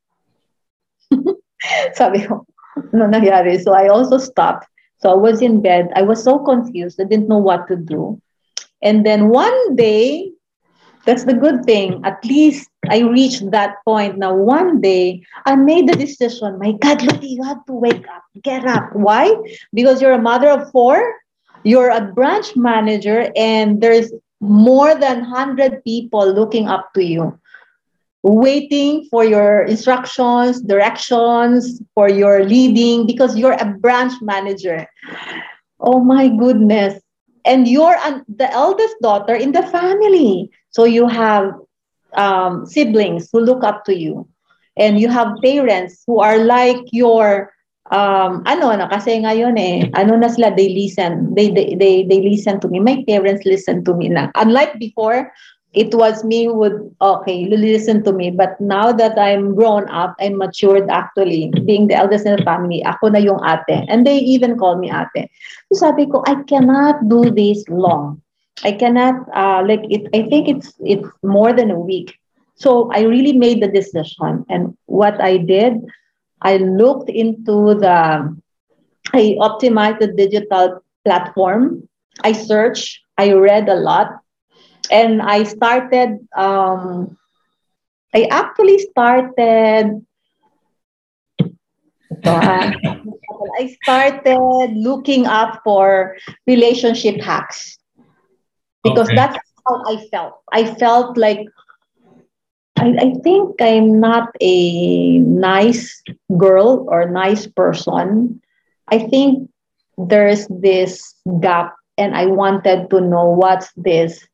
[1.99, 2.45] Sabi ko,
[2.93, 3.59] ano nangyari?
[3.61, 4.67] So I also stopped.
[4.99, 5.89] So I was in bed.
[5.95, 6.99] I was so confused.
[6.99, 8.19] I didn't know what to do.
[8.81, 10.31] And then one day,
[11.05, 12.01] that's the good thing.
[12.03, 14.17] At least I reached that point.
[14.17, 16.59] Now, one day, I made the decision.
[16.59, 18.23] My God, Ludy, you have to wake up.
[18.43, 18.89] Get up.
[18.93, 19.33] Why?
[19.73, 20.99] Because you're a mother of four.
[21.63, 27.39] You're a branch manager, and there's more than 100 people looking up to you
[28.27, 34.87] waiting for your instructions, directions, for your leading because you're a branch manager.
[35.79, 36.99] Oh my goodness.
[37.45, 40.51] And you're an, the eldest daughter in the family.
[40.71, 41.53] So you have
[42.13, 44.27] um, siblings who look up to you.
[44.77, 47.51] And you have parents who are like your
[47.87, 52.19] um ano na kasi ngayon eh ano na sila they listen they they they, they
[52.19, 55.31] listen to me my parents listen to me na unlike before
[55.77, 58.31] it was me who would okay listen to me.
[58.31, 61.51] But now that i'm grown up i'm matured actually.
[61.65, 63.85] Being the eldest in the family ako na yung ate.
[63.87, 65.29] And they even call me ate.
[65.71, 68.21] So sabi ko i cannot do this long.
[68.65, 72.17] I cannot uh, like it i think it's it's more than a week.
[72.55, 74.45] So i really made the decision.
[74.49, 75.77] And what i did
[76.41, 77.97] i looked into the
[79.13, 81.87] i optimized the digital platform.
[82.23, 82.99] I searched.
[83.17, 84.21] I read a lot
[84.91, 86.19] and I started.
[86.35, 87.17] Um,
[88.15, 90.05] I actually started.
[92.25, 92.71] ah.
[93.59, 96.15] I started looking up for
[96.47, 97.77] relationship hacks
[98.83, 99.13] because Okay.
[99.13, 100.33] that's how I felt.
[100.51, 101.39] I felt like
[102.77, 106.01] I, I think I'm not a nice
[106.37, 108.41] girl or nice person.
[108.89, 109.49] I think
[109.97, 114.25] there's this gap, and I wanted to know what's this.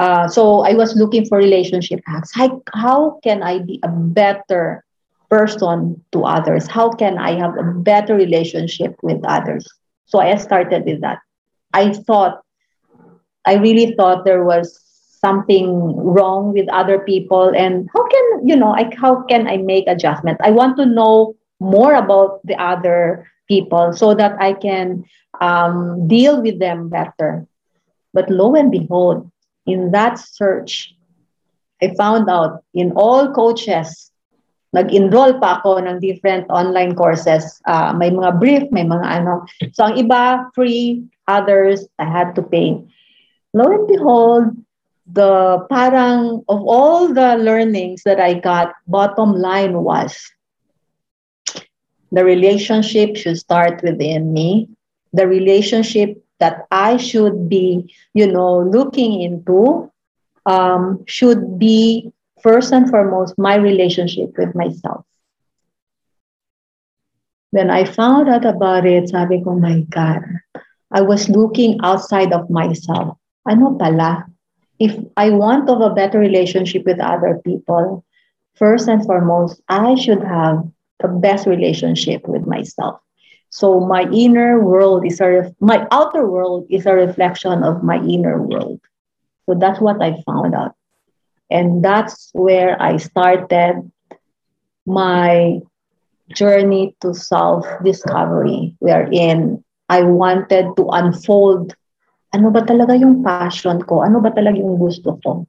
[0.00, 2.30] Uh, so I was looking for relationship hacks.
[2.32, 4.82] How, how can I be a better
[5.28, 6.66] person to others?
[6.66, 9.68] How can I have a better relationship with others?
[10.06, 11.18] So I started with that.
[11.74, 12.40] I thought,
[13.44, 14.80] I really thought there was
[15.20, 19.84] something wrong with other people and how can you know I, how can i make
[19.86, 25.04] adjustment i want to know more about the other people so that i can
[25.42, 27.46] um, deal with them better
[28.14, 29.30] but lo and behold
[29.70, 30.94] in that search
[31.82, 34.10] i found out in all coaches
[34.72, 37.58] nag-enroll pa ako ng different online courses.
[37.66, 39.42] Uh, may mga brief, may mga ano.
[39.74, 41.02] So ang iba, free.
[41.26, 42.74] Others, I had to pay.
[43.54, 44.50] Lo and behold,
[45.06, 50.18] the parang of all the learnings that I got, bottom line was
[52.10, 54.70] the relationship should start within me.
[55.14, 59.90] The relationship that I should be, you know, looking into
[60.46, 62.12] um, should be
[62.42, 65.04] first and foremost my relationship with myself.
[67.50, 70.22] When I found out about it, sabi ko, my God,
[70.90, 73.18] I was looking outside of myself.
[73.46, 74.30] Ano pala?
[74.80, 78.02] if I want have a better relationship with other people,
[78.54, 80.64] first and foremost, I should have
[81.00, 83.00] the best relationship with myself.
[83.50, 87.98] So my inner world is a ref- my outer world is a reflection of my
[88.02, 88.80] inner world.
[89.46, 90.74] So that's what I found out.
[91.50, 93.90] And that's where I started
[94.86, 95.60] my
[96.32, 101.74] journey to self discovery, wherein I wanted to unfold
[102.30, 104.06] ano ba talaga yung passion ko?
[104.06, 105.42] Ano ba talaga yung gusto ko?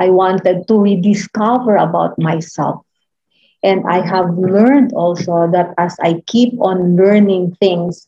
[0.00, 2.85] I wanted to rediscover about myself.
[3.62, 8.06] And I have learned also that as I keep on learning things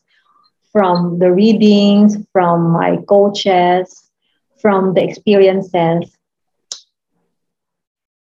[0.71, 4.09] from the readings, from my coaches,
[4.61, 6.15] from the experiences,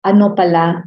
[0.05, 0.85] ano pala,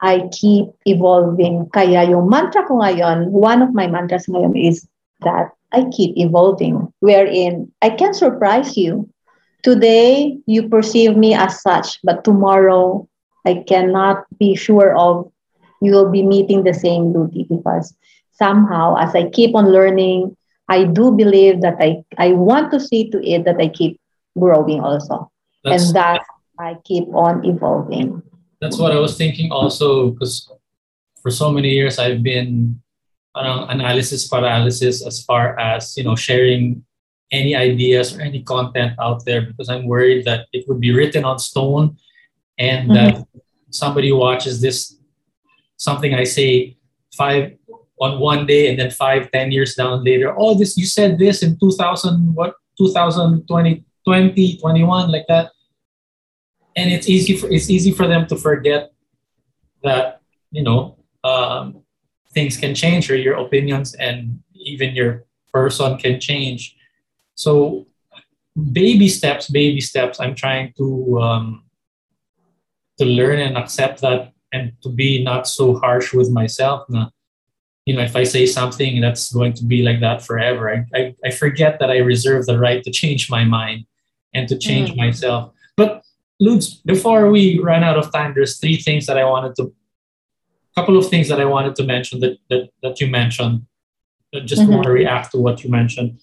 [0.00, 1.68] I keep evolving.
[1.74, 4.86] Kaya yung mantra ko ngayon, one of my mantras ngayon is
[5.20, 9.08] that I keep evolving, wherein I can surprise you.
[9.62, 13.06] Today, you perceive me as such, but tomorrow,
[13.44, 15.28] I cannot be sure of
[15.80, 17.94] you will be meeting the same Ludy because
[18.32, 20.36] somehow, as I keep on learning,
[20.68, 24.00] I do believe that I, I want to see to it that I keep
[24.38, 25.30] growing also.
[25.64, 26.22] That's, and that
[26.58, 28.22] I keep on evolving.
[28.60, 30.50] That's what I was thinking also, because
[31.22, 32.80] for so many years I've been
[33.34, 36.82] parang analysis paralysis as far as you know sharing
[37.30, 41.24] any ideas or any content out there because I'm worried that it would be written
[41.24, 41.96] on stone
[42.58, 42.94] and mm-hmm.
[42.94, 43.26] that
[43.70, 44.98] somebody watches this
[45.80, 46.76] something I say
[47.16, 47.56] five
[48.00, 51.42] on one day and then five, ten years down later, oh this you said this
[51.42, 55.50] in 2000 what 2020 20, 21 like that.
[56.76, 58.92] And it's easy for it's easy for them to forget
[59.82, 60.20] that,
[60.50, 61.82] you know, um,
[62.32, 66.76] things can change or your opinions and even your person can change
[67.34, 67.86] so
[68.72, 71.64] baby steps baby steps i'm trying to um,
[72.98, 77.08] to learn and accept that and to be not so harsh with myself na,
[77.86, 81.14] you know if i say something that's going to be like that forever i, I,
[81.24, 83.86] I forget that i reserve the right to change my mind
[84.34, 84.96] and to change mm.
[84.96, 86.02] myself but
[86.42, 89.74] Lutz, before we run out of time there's three things that i wanted to
[90.70, 93.66] a couple of things that I wanted to mention that that, that you mentioned.
[94.34, 94.72] I just mm-hmm.
[94.72, 96.20] want to react to what you mentioned.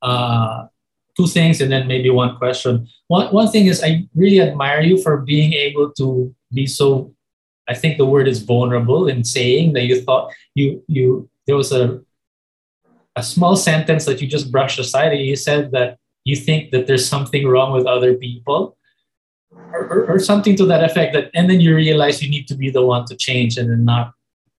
[0.00, 0.66] Uh,
[1.16, 2.88] two things and then maybe one question.
[3.08, 7.14] One one thing is I really admire you for being able to be so.
[7.68, 11.72] I think the word is vulnerable in saying that you thought you you there was
[11.72, 12.00] a
[13.16, 16.86] a small sentence that you just brushed aside and you said that you think that
[16.86, 18.76] there's something wrong with other people
[19.72, 22.68] or, or, something to that effect that and then you realize you need to be
[22.70, 24.12] the one to change and then not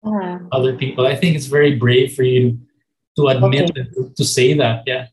[0.04, 0.38] uh-huh.
[0.52, 2.58] other people i think it's very brave for you
[3.16, 3.84] to admit okay.
[3.94, 5.06] to, to, say that yeah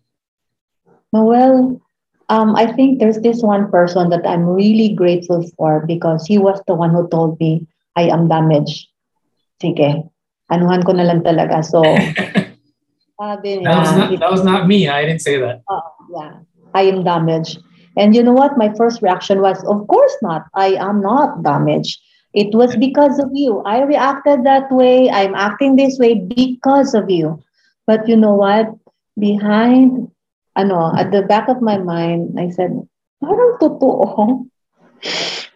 [1.11, 1.81] well
[2.33, 6.61] um, i think there's this one person that i'm really grateful for because he was
[6.67, 7.51] the one who told me
[7.95, 8.89] i am damaged
[9.61, 9.89] sige
[10.49, 11.85] anuhan ko na lang talaga so
[13.21, 16.33] sabi niya, that, was not, that was not me i didn't say that uh, yeah
[16.73, 17.61] i am damaged
[17.95, 18.57] and you know what?
[18.57, 20.45] My first reaction was, of course not.
[20.55, 21.99] I am not damaged.
[22.33, 23.61] It was because of you.
[23.65, 25.09] I reacted that way.
[25.11, 27.43] I'm acting this way because of you.
[27.85, 28.67] But you know what?
[29.19, 30.09] Behind,
[30.55, 32.71] ano, at the back of my mind, I said,
[33.21, 34.45] parang totoo.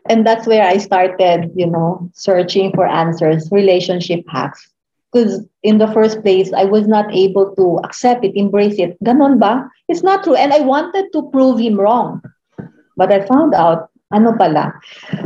[0.10, 4.70] and that's where I started, you know, searching for answers, relationship hacks.
[5.12, 9.02] Because in the first place, I was not able to accept it, embrace it.
[9.04, 9.70] Ganon ba?
[9.88, 10.36] It's not true.
[10.36, 12.22] And I wanted to prove him wrong.
[12.98, 14.74] But I found out, ano pala.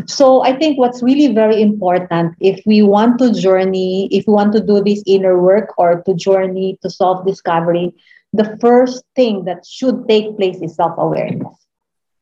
[0.06, 4.54] So I think what's really very important, if we want to journey, if we want
[4.54, 7.94] to do this inner work or to journey to self-discovery,
[8.34, 11.54] the first thing that should take place is self-awareness.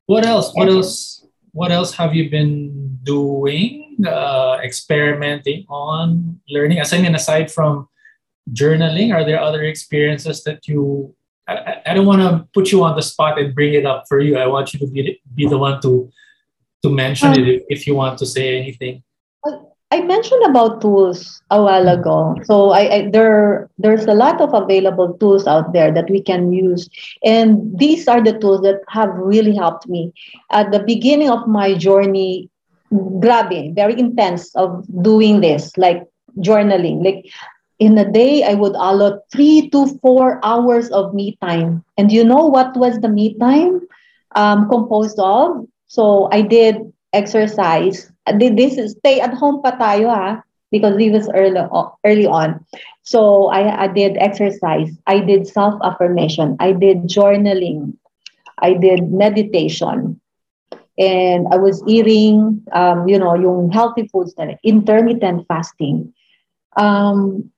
[0.05, 0.51] What else?
[0.53, 1.25] What else?
[1.51, 3.97] What else have you been doing?
[4.05, 6.79] Uh, experimenting on learning.
[6.79, 7.87] As I mean, aside from
[8.51, 11.15] journaling, are there other experiences that you?
[11.47, 14.19] I, I don't want to put you on the spot and bring it up for
[14.19, 14.37] you.
[14.37, 16.11] I want you to be be the one to
[16.81, 19.03] to mention um, it if, if you want to say anything.
[19.91, 22.35] I mentioned about tools a while ago.
[22.43, 26.51] So I, I, there there's a lot of available tools out there that we can
[26.51, 26.89] use,
[27.23, 30.13] and these are the tools that have really helped me
[30.51, 32.49] at the beginning of my journey.
[33.19, 36.07] Grabbing, very intense of doing this, like
[36.39, 37.03] journaling.
[37.03, 37.25] Like
[37.79, 41.83] in a day, I would allot three to four hours of me time.
[41.97, 43.81] And you know what was the me time
[44.35, 45.65] um, composed of?
[45.87, 46.77] So I did
[47.13, 48.11] exercise.
[48.27, 51.61] This is stay at home pa tayo ha because we was early
[52.05, 52.63] early on.
[53.03, 54.91] So I, I did exercise.
[55.07, 56.55] I did self affirmation.
[56.59, 57.97] I did journaling.
[58.61, 60.19] I did meditation.
[60.99, 66.13] And I was eating, um, you know, yung healthy foods na intermittent fasting.
[66.75, 67.49] Um,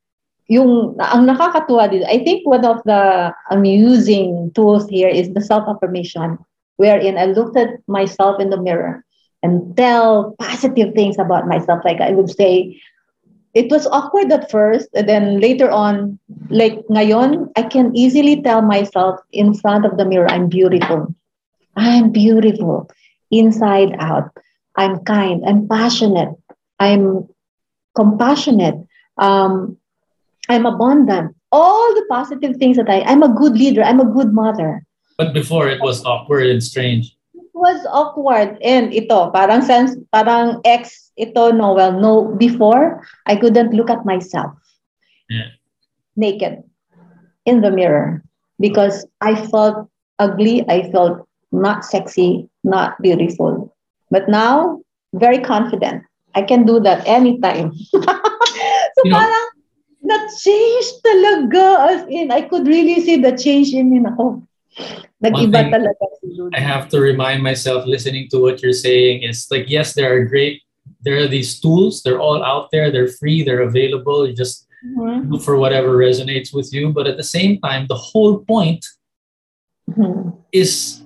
[0.48, 5.68] yung ang nakakatuwa dito, I think one of the amusing tools here is the self
[5.68, 6.38] affirmation
[6.78, 9.04] wherein I looked at myself in the mirror
[9.44, 11.82] and tell positive things about myself.
[11.84, 12.82] Like I would say,
[13.54, 16.20] it was awkward at first, and then later on,
[16.50, 21.14] like ngayon, I can easily tell myself in front of the mirror, I'm beautiful.
[21.76, 22.90] I'm beautiful
[23.30, 24.30] inside out.
[24.78, 25.44] I'm kind.
[25.46, 26.36] I'm passionate.
[26.80, 27.28] I'm
[27.96, 28.76] compassionate.
[29.18, 29.78] Um,
[30.50, 31.36] I'm abundant.
[31.52, 33.84] All the positive things that I, I'm a good leader.
[33.84, 34.84] I'm a good mother.
[35.18, 37.16] But before it was awkward and strange.
[37.62, 38.58] Was awkward.
[38.66, 44.58] And ito, parang sense, parang ex, ito, Noel, no, before, I couldn't look at myself.
[45.30, 45.54] Yeah.
[46.18, 46.66] Naked
[47.46, 48.26] in the mirror
[48.60, 49.86] because I felt
[50.18, 50.66] ugly.
[50.70, 53.76] I felt not sexy, not beautiful.
[54.10, 54.82] But now,
[55.14, 56.04] very confident.
[56.34, 57.74] I can do that anytime.
[57.94, 59.48] so you know, parang
[60.02, 61.66] na-change talaga.
[61.94, 64.00] As in, I could really see the change in me.
[64.02, 64.42] Ako,
[65.22, 69.70] Nag-iba talaga si I have to remind myself listening to what you're saying is like,
[69.70, 70.62] yes, there are great,
[71.02, 74.26] there are these tools, they're all out there, they're free, they're available.
[74.26, 75.32] You just mm-hmm.
[75.32, 76.90] look for whatever resonates with you.
[76.90, 78.86] But at the same time, the whole point
[79.90, 80.30] mm-hmm.
[80.52, 81.04] is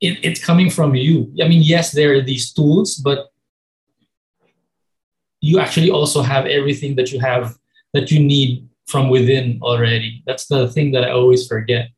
[0.00, 1.32] it, it's coming from you.
[1.42, 3.28] I mean, yes, there are these tools, but
[5.40, 7.54] you actually also have everything that you have
[7.92, 10.22] that you need from within already.
[10.26, 11.90] That's the thing that I always forget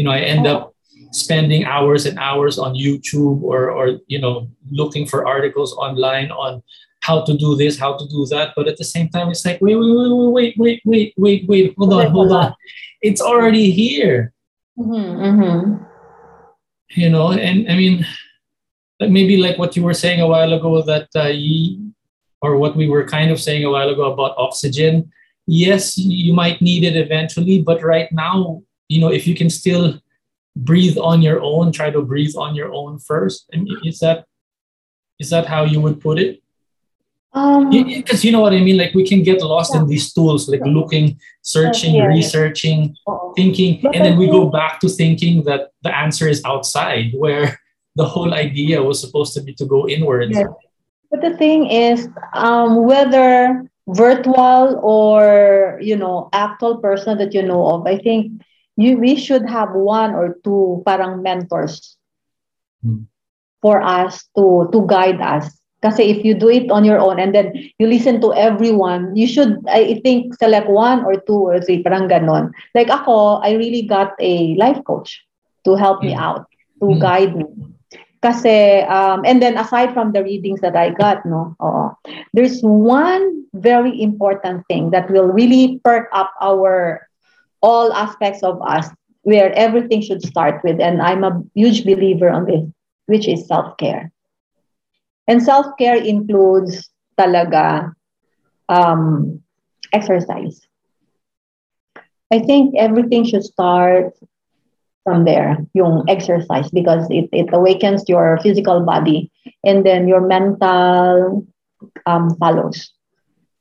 [0.00, 0.74] you know i end up
[1.12, 6.62] spending hours and hours on youtube or or you know looking for articles online on
[7.02, 8.52] how to do this how to do that.
[8.54, 11.92] But at the same time it's like wait wait wait wait wait wait wait hold
[11.92, 12.54] on hold on.
[13.02, 14.32] It's already here.
[14.78, 15.84] Mm-hmm, mm-hmm.
[16.96, 18.06] you know and i mean
[19.00, 21.92] maybe like what you were saying a while ago that uh, you,
[22.40, 25.10] or what we were kind of saying a while ago about oxygen.
[25.46, 30.00] Yes you might need it eventually but right now you know, if you can still
[30.56, 33.46] breathe on your own, try to breathe on your own first.
[33.52, 34.26] Mean, is that
[35.20, 36.42] is that how you would put it?
[37.32, 38.76] Um, because you know what I mean.
[38.76, 39.82] Like we can get lost yeah.
[39.82, 42.06] in these tools, like looking, searching, yeah.
[42.06, 43.32] researching, Uh-oh.
[43.36, 47.60] thinking, but and then we go back to thinking that the answer is outside, where
[47.94, 50.36] the whole idea was supposed to be to go inwards.
[51.12, 57.64] But the thing is, um, whether virtual or you know actual person that you know
[57.68, 58.42] of, I think
[58.80, 62.00] you we should have one or two parang mentors
[62.80, 63.04] hmm.
[63.60, 65.52] for us to to guide us
[65.84, 69.28] kasi if you do it on your own and then you listen to everyone you
[69.28, 73.84] should i think select one or two or three parang ganon like ako i really
[73.84, 75.20] got a life coach
[75.64, 76.24] to help me hmm.
[76.24, 76.48] out
[76.80, 77.00] to mm.
[77.00, 77.44] guide me
[78.20, 81.96] kasi um, and then aside from the readings that I got no uh,
[82.32, 87.08] there's one very important thing that will really perk up our
[87.62, 88.88] all aspects of us
[89.22, 90.80] where everything should start with.
[90.80, 92.64] And I'm a huge believer on this,
[93.06, 94.12] which is self care.
[95.28, 97.92] And self care includes talaga
[98.68, 99.42] um,
[99.92, 100.60] exercise.
[102.32, 104.14] I think everything should start
[105.04, 109.30] from there, yung exercise, because it, it awakens your physical body
[109.64, 111.46] and then your mental
[112.06, 112.92] um, follows.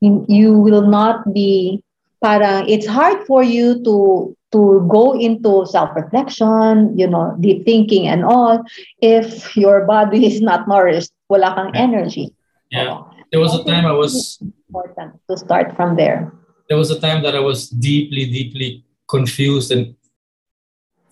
[0.02, 1.84] You, you will not be,
[2.22, 8.26] para, it's hard for you to to go into self-reflection, you know, deep thinking and
[8.26, 8.64] all,
[9.02, 12.34] if your body is not nourished, wala kang energy.
[12.72, 13.04] Yeah.
[13.32, 16.34] There was a time I was important to start from there.
[16.68, 19.96] There was a time that I was deeply, deeply confused and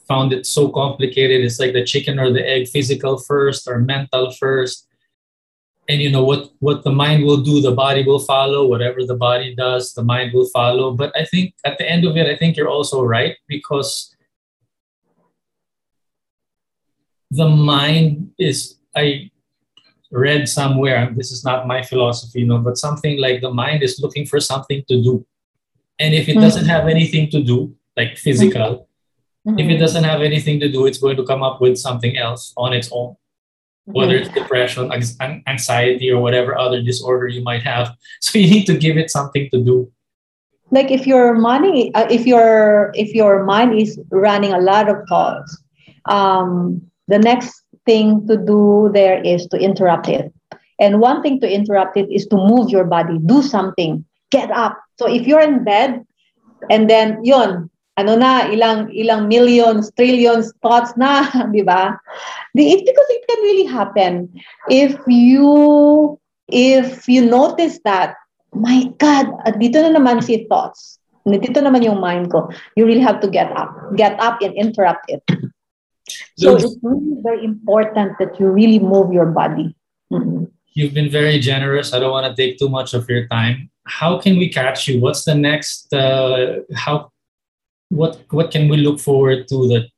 [0.07, 1.45] found it so complicated.
[1.45, 4.86] It's like the chicken or the egg, physical first or mental first.
[5.89, 8.67] And you know what what the mind will do, the body will follow.
[8.67, 10.91] Whatever the body does, the mind will follow.
[10.91, 14.13] But I think at the end of it, I think you're also right because
[17.31, 19.31] the mind is I
[20.11, 23.99] read somewhere, this is not my philosophy, you know, but something like the mind is
[23.99, 25.25] looking for something to do.
[25.99, 26.41] And if it mm-hmm.
[26.41, 28.87] doesn't have anything to do, like physical,
[29.47, 29.59] Mm-hmm.
[29.59, 32.53] If it doesn't have anything to do, it's going to come up with something else
[32.57, 33.15] on its own,
[33.87, 34.25] whether mm-hmm.
[34.25, 34.91] it's depression,
[35.47, 37.95] anxiety, or whatever other disorder you might have.
[38.21, 39.91] So you need to give it something to do.
[40.71, 44.97] Like if your money, uh, if your if your mind is running a lot of
[45.07, 45.63] thoughts,
[46.05, 50.33] um, the next thing to do there is to interrupt it.
[50.79, 54.77] And one thing to interrupt it is to move your body, do something, get up.
[54.99, 56.03] So if you're in bed,
[56.69, 61.25] and then yon ano na, ilang ilang millions, trillions thoughts na,
[61.55, 61.97] di ba?
[62.53, 64.29] It, because it can really happen
[64.69, 66.17] if you
[66.47, 68.15] if you notice that,
[68.53, 71.01] my God, at dito na naman si thoughts.
[71.27, 72.47] Dito naman yung mind ko.
[72.79, 73.75] You really have to get up.
[73.99, 75.19] Get up and interrupt it.
[76.39, 79.75] So it's really very important that you really move your body.
[80.07, 80.47] Mm-hmm.
[80.71, 81.91] You've been very generous.
[81.91, 83.69] I don't want to take too much of your time.
[83.83, 85.01] How can we catch you?
[85.01, 85.91] What's the next?
[85.91, 87.11] Uh, how
[87.89, 89.89] what what can we look forward to that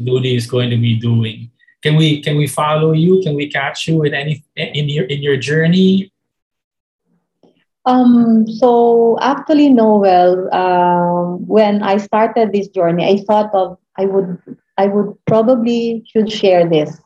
[0.00, 1.50] Ludy is going to be doing?
[1.82, 3.20] Can we can we follow you?
[3.22, 6.12] Can we catch you in any in your in your journey?
[7.84, 14.38] Um, so actually, Noel, um, when I started this journey, I thought of I would
[14.78, 16.96] I would probably should share this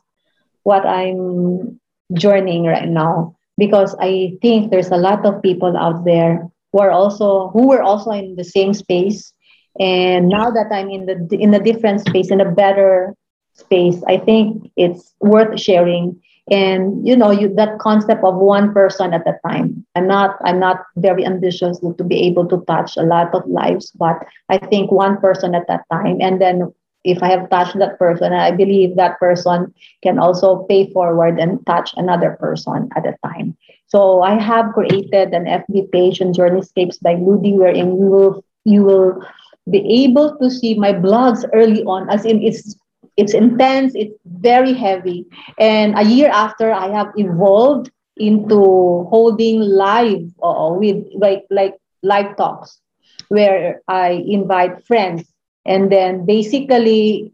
[0.65, 1.81] what I'm
[2.13, 6.91] journeying right now because I think there's a lot of people out there who are
[6.91, 9.33] also who were also in the same space
[9.81, 13.15] and now that i'm in the in a different space in a better
[13.55, 16.21] space i think it's worth sharing.
[16.49, 19.85] And you know you that concept of one person at a time.
[19.97, 23.91] I'm not i'm not very ambitious to be able to touch a lot of lives
[23.99, 26.19] but i think one person at that time.
[26.21, 26.73] And then
[27.03, 29.73] if i have touched that person i believe that person
[30.03, 33.57] can also pay forward and touch another person at a time.
[33.89, 38.83] So i have created an fb page on journeyscapes by Ludy wherein you will you
[38.85, 39.23] will
[39.71, 42.77] be able to see my blogs early on, as in it's
[43.17, 45.27] it's intense, it's very heavy.
[45.59, 52.37] And a year after, I have evolved into holding live uh, with like like live
[52.37, 52.81] talks
[53.29, 55.25] where I invite friends.
[55.65, 57.33] And then basically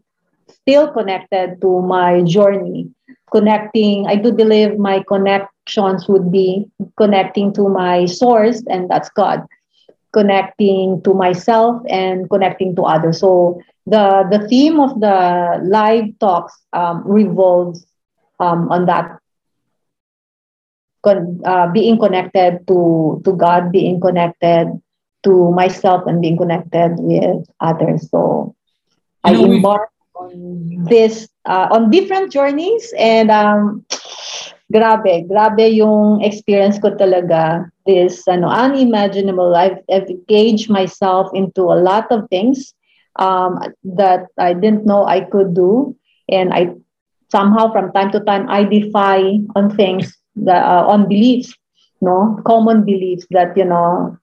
[0.49, 2.89] still connected to my journey.
[3.31, 9.41] Connecting i do believe my connections would be connecting to my source and that's god
[10.13, 13.19] connecting to myself and connecting to others.
[13.19, 17.85] So the the theme of the live talks um, revolves
[18.39, 19.19] um, on that
[21.03, 24.67] con- uh, being connected to to God, being connected
[25.23, 28.09] to myself, and being connected with others.
[28.09, 28.55] So
[29.23, 33.85] you know, I embark on this uh, on different journeys and um,
[34.73, 37.69] grabe, grabe yung experience ko talaga.
[37.85, 39.53] This ano, unimaginable.
[39.53, 42.73] I've, I've engaged myself into a lot of things
[43.21, 45.95] um, that I didn't know I could do.
[46.27, 46.73] And I
[47.29, 51.53] somehow from time to time, I defy on things, that, uh, on beliefs,
[52.01, 54.17] no, common beliefs that, you know,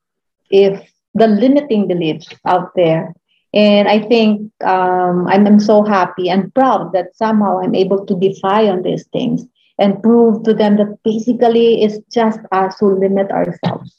[0.51, 0.79] if
[1.15, 3.15] the limiting beliefs out there.
[3.53, 8.15] And I think um, I'm, I'm so happy and proud that somehow I'm able to
[8.15, 9.45] defy on these things
[9.81, 13.97] and prove to them that basically it's just us who limit ourselves.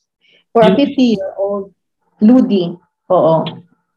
[0.53, 1.73] For a 50 year old
[2.21, 2.77] Ludy,
[3.11, 3.45] oo,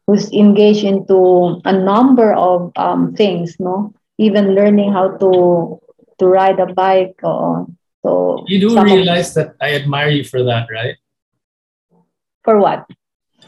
[0.07, 3.93] who's engaged into a number of um, things, no?
[4.17, 5.79] Even learning how to
[6.17, 7.15] to ride a bike.
[7.23, 7.69] Oo.
[8.01, 10.97] So you do realize that I admire you for that, right?
[12.43, 12.85] For what?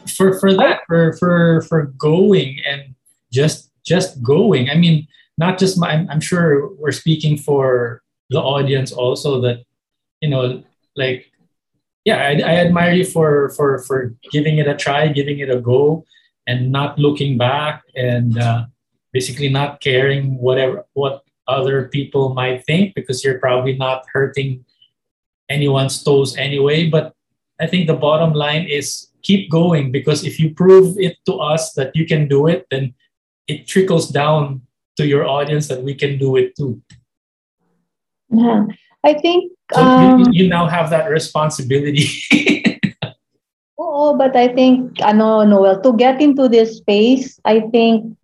[0.06, 2.94] For for that, for for for going and
[3.32, 4.70] just just going.
[4.70, 5.06] I mean,
[5.38, 5.90] not just my.
[5.90, 9.64] I'm, I'm sure we're speaking for the audience also that
[10.20, 10.62] you know
[10.96, 11.30] like
[12.04, 15.60] yeah I, I admire you for for for giving it a try giving it a
[15.60, 16.04] go
[16.46, 18.66] and not looking back and uh,
[19.12, 24.64] basically not caring whatever what other people might think because you're probably not hurting
[25.48, 26.88] anyone's toes anyway.
[26.88, 27.14] But
[27.58, 31.72] I think the bottom line is keep going because if you prove it to us
[31.72, 32.94] that you can do it, then
[33.48, 34.62] it trickles down
[34.96, 36.80] to your audience that we can do it too.
[38.30, 38.66] Yeah.
[39.04, 42.08] I think So um, you, you now have that responsibility.
[43.78, 48.16] oh, but I think, I ano, Noel, to get into this space, I think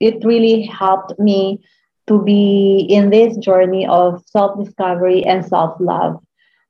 [0.00, 1.60] it really helped me
[2.08, 6.20] to be in this journey of self-discovery and self-love.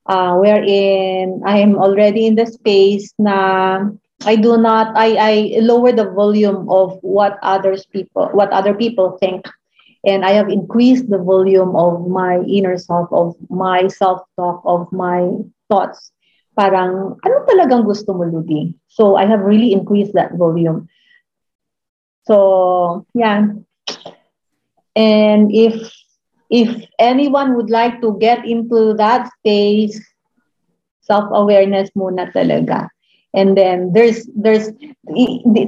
[0.06, 3.86] Uh, wherein I am already in the space na
[4.26, 9.16] I do not, I, I lower the volume of what others people, what other people
[9.18, 9.46] think.
[10.04, 15.30] And I have increased the volume of my inner self, of my self-talk, of my
[15.70, 16.12] thoughts
[16.56, 18.28] parang ano talagang gusto mo?
[18.88, 20.88] So I have really increased that volume.
[22.28, 23.48] So yeah.
[24.94, 25.74] And if
[26.52, 26.68] if
[27.00, 29.96] anyone would like to get into that space,
[31.00, 32.92] self-awareness muna talaga.
[33.32, 34.68] And then there's there's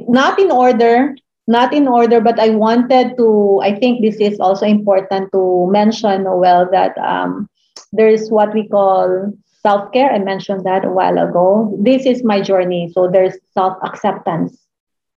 [0.05, 1.17] not in order,
[1.47, 3.61] not in order, but I wanted to.
[3.63, 7.49] I think this is also important to mention, Noel, that um,
[7.93, 9.33] there's what we call
[9.63, 10.11] self care.
[10.13, 11.77] I mentioned that a while ago.
[11.81, 12.91] This is my journey.
[12.93, 14.57] So there's self acceptance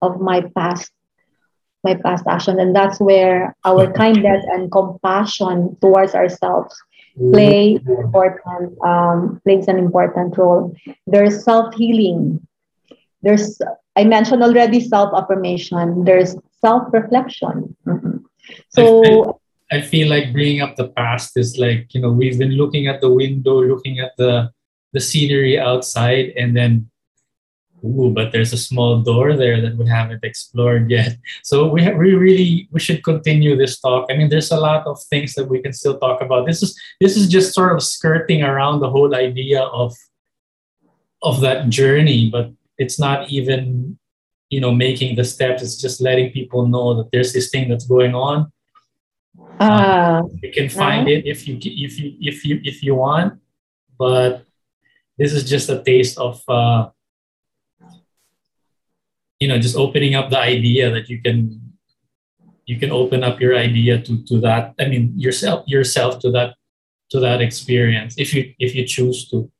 [0.03, 0.91] of my past,
[1.85, 6.74] my past action, and that's where our kindness and compassion towards ourselves
[7.33, 10.74] play important um, plays an important role.
[11.07, 12.47] There's self healing.
[13.27, 13.59] There's
[13.97, 16.05] I mentioned already self affirmation.
[16.05, 17.74] There's self reflection.
[17.85, 18.22] Mm-hmm.
[18.68, 19.41] So
[19.72, 23.01] I feel like bringing up the past is like you know we've been looking at
[23.01, 24.55] the window, looking at the
[24.93, 26.89] the scenery outside, and then
[27.83, 31.18] ooh, but there's a small door there that we haven't explored yet.
[31.43, 34.07] So we have, we really we should continue this talk.
[34.09, 36.47] I mean, there's a lot of things that we can still talk about.
[36.47, 39.99] This is this is just sort of skirting around the whole idea of
[41.22, 43.99] of that journey, but it's not even
[44.51, 45.62] you know making the steps.
[45.62, 48.53] It's just letting people know that there's this thing that's going on
[49.61, 53.41] uh, you can find it if you if you if you if you want,
[53.99, 54.45] but
[55.18, 56.89] this is just a taste of uh,
[59.41, 61.61] you know just opening up the idea that you can
[62.66, 64.74] you can open up your idea to to that.
[64.79, 66.55] I mean yourself yourself to that
[67.11, 69.51] to that experience if you if you choose to.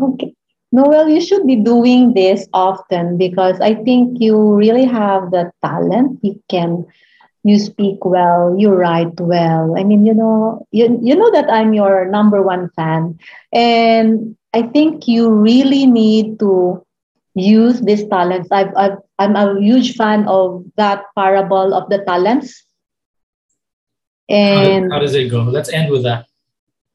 [0.00, 0.27] Okay.
[0.70, 6.20] Noel, you should be doing this often because I think you really have the talent.
[6.22, 6.84] You can
[7.48, 9.74] you speak well, you write well.
[9.78, 13.18] I mean, you know, you, you know that I'm your number one fan.
[13.52, 16.84] And I think you really need to
[17.34, 18.48] use these talents.
[18.50, 22.64] I've, I've, I'm a huge fan of that parable of the talents.
[24.28, 25.42] And how, how does it go?
[25.42, 26.27] Let's end with that.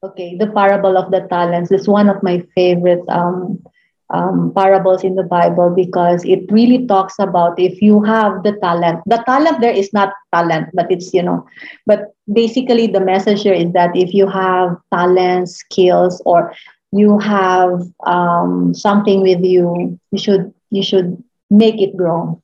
[0.04, 3.62] Okay, the parable of the talents is one of my favorite um,
[4.10, 9.00] um, parables in the Bible because it really talks about if you have the talent.
[9.06, 11.46] The talent there is not talent, but it's, you know,
[11.86, 16.52] but basically the message here is that if you have talents, skills, or
[16.92, 21.16] you have um, something with you, you should you should
[21.50, 22.42] make it grow.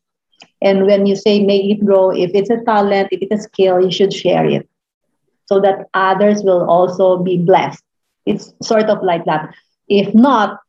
[0.63, 3.83] And when you say make it grow, if it's a talent, if it's a skill,
[3.85, 4.70] you should share it
[5.51, 7.83] so that others will also be blessed.
[8.25, 9.53] It's sort of like that.
[9.89, 10.61] If not,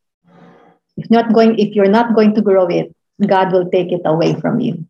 [0.97, 2.93] if not going, if you're not going to grow it,
[3.27, 4.85] God will take it away from you.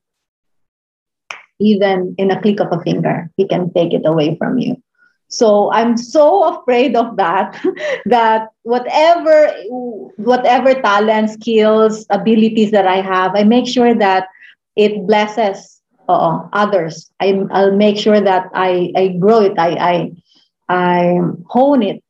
[1.59, 4.81] Even in a click of a finger, He can take it away from you.
[5.27, 7.59] So I'm so afraid of that,
[8.05, 9.51] that whatever,
[10.15, 14.27] whatever talent, skills, abilities that I have, I make sure that
[14.75, 17.11] it blesses uh, others.
[17.19, 20.11] I, will make sure that I, I grow it, I, I,
[20.69, 22.03] I hone it,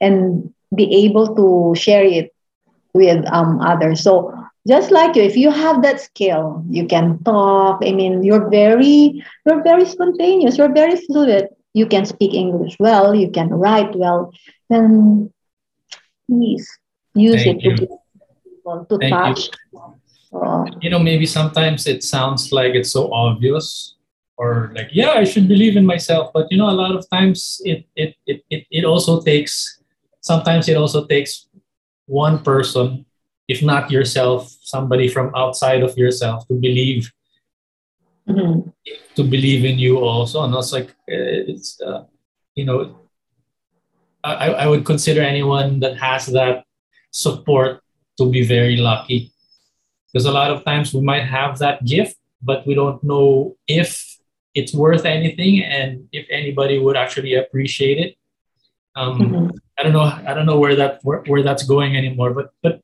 [0.00, 2.34] and be able to share it
[2.94, 4.02] with um, others.
[4.02, 4.34] So
[4.66, 7.80] just like you, if you have that skill, you can talk.
[7.84, 10.56] I mean, you're very, you're very spontaneous.
[10.56, 11.48] You're very fluid.
[11.74, 13.14] You can speak English well.
[13.14, 14.32] You can write well.
[14.68, 15.32] Then
[16.28, 16.68] please
[17.14, 17.76] use Thank it you.
[17.76, 17.86] to
[18.44, 19.50] people, to Thank touch.
[19.72, 19.91] You.
[20.80, 23.96] You know, maybe sometimes it sounds like it's so obvious
[24.36, 26.30] or like, yeah, I should believe in myself.
[26.32, 29.82] But you know, a lot of times it it it it, it also takes
[30.20, 31.48] sometimes it also takes
[32.06, 33.04] one person,
[33.48, 37.12] if not yourself, somebody from outside of yourself to believe
[38.28, 38.70] mm-hmm.
[39.14, 40.44] to believe in you also.
[40.44, 42.04] And it's like it's uh,
[42.54, 42.98] you know,
[44.24, 46.64] I, I would consider anyone that has that
[47.10, 47.82] support
[48.18, 49.31] to be very lucky.
[50.12, 54.18] Because a lot of times we might have that gift, but we don't know if
[54.54, 58.16] it's worth anything and if anybody would actually appreciate it.
[58.94, 59.50] Um, mm-hmm.
[59.78, 60.02] I don't know.
[60.02, 62.34] I don't know where that where, where that's going anymore.
[62.34, 62.80] But but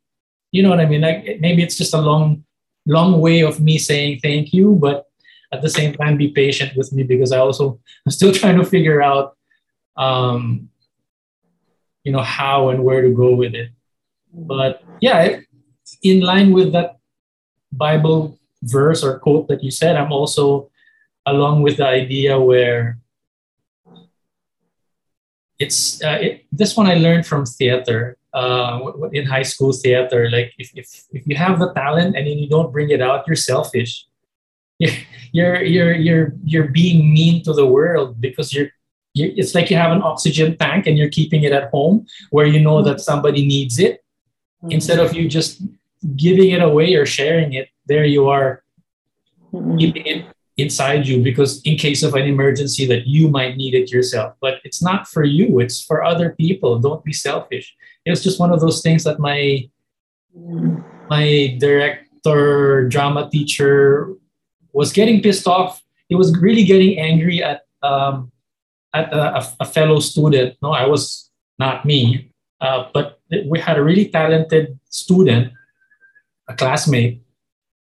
[0.53, 1.03] you know what I mean.
[1.03, 2.45] Like maybe it's just a long
[2.87, 5.05] long way of me saying thank you, but
[5.53, 8.65] at the same time be patient with me because I also I'm still trying to
[8.65, 9.37] figure out
[9.97, 10.71] um,
[12.05, 13.71] you know how and where to go with it.
[14.33, 15.41] But yeah,
[16.03, 16.98] in line with that
[17.73, 20.71] Bible verse or quote that you said, I'm also
[21.27, 22.99] along with the idea where
[25.59, 28.81] it's uh, it, this one I learned from theater uh,
[29.13, 30.31] in high school theater.
[30.31, 33.27] Like if, if if you have the talent and then you don't bring it out,
[33.27, 34.07] you're selfish.
[35.31, 38.69] You're you're you're you're being mean to the world because you're,
[39.13, 42.47] you're it's like you have an oxygen tank and you're keeping it at home where
[42.47, 44.03] you know that somebody needs it
[44.63, 44.71] mm-hmm.
[44.71, 45.61] instead of you just
[46.17, 47.69] giving it away or sharing it.
[47.87, 48.63] There you are
[49.53, 49.79] mm-hmm.
[49.79, 50.27] keeping it
[50.57, 54.35] inside you because in case of an emergency that you might need it yourself.
[54.41, 56.79] But it's not for you it's for other people.
[56.79, 57.75] Don't be selfish.
[58.05, 59.69] It was just one of those things that my
[61.09, 64.15] my director drama teacher
[64.73, 65.83] was getting pissed off.
[66.09, 68.31] He was really getting angry at um,
[68.93, 70.57] at a, a, fellow student.
[70.63, 72.31] No i was not me.
[72.61, 75.53] Uh, but we had a really talented student
[76.49, 77.23] a classmate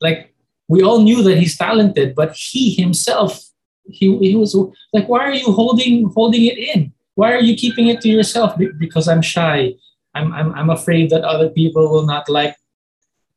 [0.00, 0.34] like
[0.68, 3.44] we all knew that he's talented, but he himself,
[3.88, 4.54] he, he was
[4.92, 6.92] like, why are you holding holding it in?
[7.14, 8.54] Why are you keeping it to yourself?
[8.78, 9.74] Because I'm shy.
[10.14, 12.56] I'm, I'm, I'm afraid that other people will not like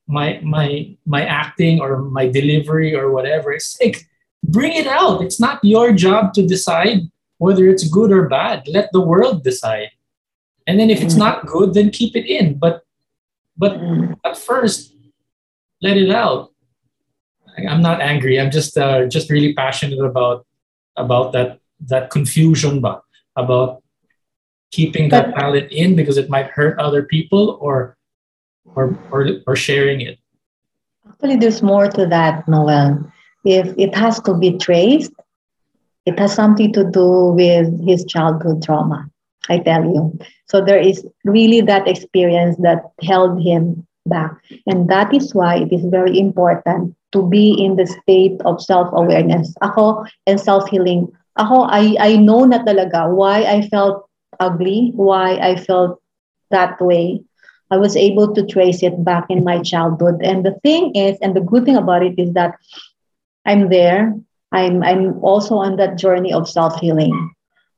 [0.07, 3.51] my my my acting or my delivery or whatever.
[3.51, 4.07] It's like
[4.43, 5.21] bring it out.
[5.21, 7.01] It's not your job to decide
[7.37, 8.67] whether it's good or bad.
[8.67, 9.91] Let the world decide.
[10.67, 11.19] And then if it's mm.
[11.19, 12.57] not good, then keep it in.
[12.57, 12.83] But
[13.55, 14.17] but mm.
[14.25, 14.93] at first,
[15.81, 16.51] let it out.
[17.67, 18.39] I'm not angry.
[18.39, 20.45] I'm just uh, just really passionate about
[20.95, 23.01] about that that confusion ba,
[23.35, 23.83] about
[24.71, 27.97] keeping that talent in because it might hurt other people or
[28.75, 30.19] or or, or sharing it.
[31.07, 33.11] Actually, there's more to that, Noel.
[33.43, 35.13] If it has to be traced,
[36.05, 39.09] it has something to do with his childhood trauma.
[39.49, 40.17] I tell you.
[40.47, 44.33] So there is really that experience that held him back.
[44.67, 49.55] And that is why it is very important to be in the state of self-awareness.
[49.61, 51.11] Ako and self-healing.
[51.37, 56.01] Ako, I, I know na talaga why I felt ugly, why I felt
[56.51, 57.21] that way.
[57.71, 60.21] I was able to trace it back in my childhood.
[60.23, 62.57] And the thing is, and the good thing about it is that
[63.45, 64.17] I'm there.
[64.51, 67.13] I'm, I'm also on that journey of self-healing.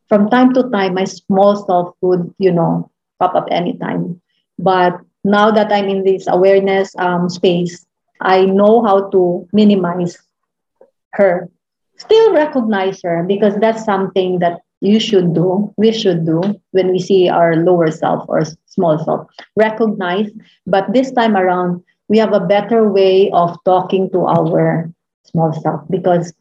[0.07, 4.21] From time to time, my small self would, you know, pop up anytime.
[4.57, 7.86] But now that I'm in this awareness um, space,
[8.22, 10.17] I know how to minimize
[11.13, 11.49] her.
[11.97, 16.41] Still recognize her because that's something that you should do, we should do
[16.72, 19.28] when we see our lower self or small self.
[19.55, 20.32] Recognize,
[20.65, 24.91] but this time around, we have a better way of talking to our
[25.24, 26.34] small self because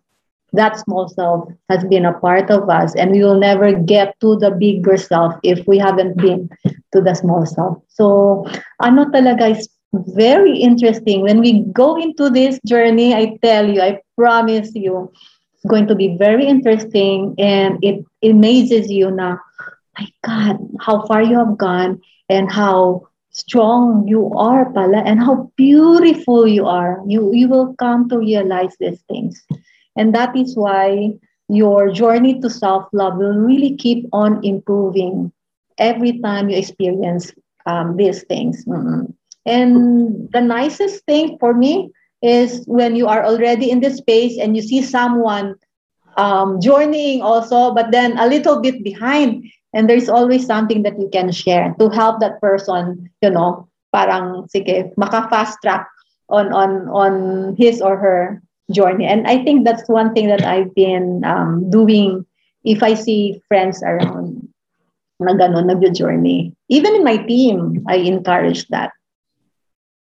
[0.52, 4.36] that small self has been a part of us and we will never get to
[4.36, 6.48] the bigger self if we haven't been
[6.92, 7.78] to the small self.
[7.88, 8.46] So
[8.80, 11.22] ano talaga is very interesting.
[11.22, 15.12] When we go into this journey, I tell you, I promise you,
[15.54, 19.38] it's going to be very interesting and it amazes you now.
[19.98, 25.50] My God, how far you have gone and how strong you are pala and how
[25.56, 27.02] beautiful you are.
[27.06, 29.42] You, you will come to realize these things.
[29.96, 31.14] And that is why
[31.48, 35.32] your journey to self-love will really keep on improving
[35.78, 37.32] every time you experience
[37.66, 38.64] um, these things.
[38.64, 39.10] Mm-hmm.
[39.46, 41.90] And the nicest thing for me
[42.22, 45.56] is when you are already in this space and you see someone
[46.16, 49.44] um, journeying also, but then a little bit behind.
[49.72, 54.46] And there's always something that you can share to help that person, you know, parang
[54.50, 55.88] sige, maka-fast track
[56.28, 59.06] on on on his or her journey.
[59.06, 62.26] And I think that's one thing that I've been um, doing
[62.64, 64.48] if I see friends around
[65.20, 66.56] na gano'n, nag-journey.
[66.68, 68.92] Even in my team, I encourage that.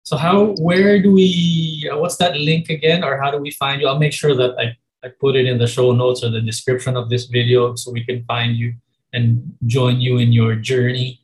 [0.05, 3.81] So how, where do we, uh, what's that link again, or how do we find
[3.81, 3.87] you?
[3.87, 6.97] I'll make sure that I, I put it in the show notes or the description
[6.97, 8.75] of this video so we can find you
[9.13, 11.21] and join you in your journey.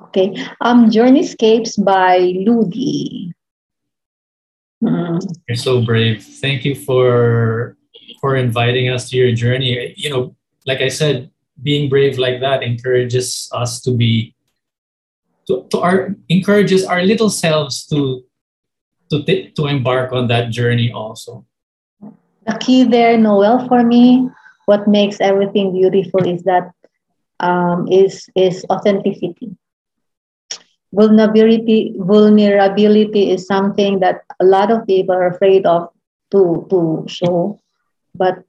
[0.00, 3.32] Okay, um, Journeyscapes by Ludy.
[4.82, 5.20] Mm.
[5.48, 6.22] You're so brave.
[6.22, 7.76] Thank you for
[8.20, 9.94] for inviting us to your journey.
[9.96, 11.30] You know, like I said,
[11.62, 14.34] being brave like that encourages us to be
[15.48, 18.24] to, to our encourages our little selves to
[19.10, 21.46] to to embark on that journey also
[22.46, 24.30] The key there, Noel, for me,
[24.66, 26.70] what makes everything beautiful is that
[27.40, 29.50] um, is is authenticity.
[30.92, 35.90] Vulnerability vulnerability is something that a lot of people are afraid of
[36.30, 37.60] to to show,
[38.14, 38.42] but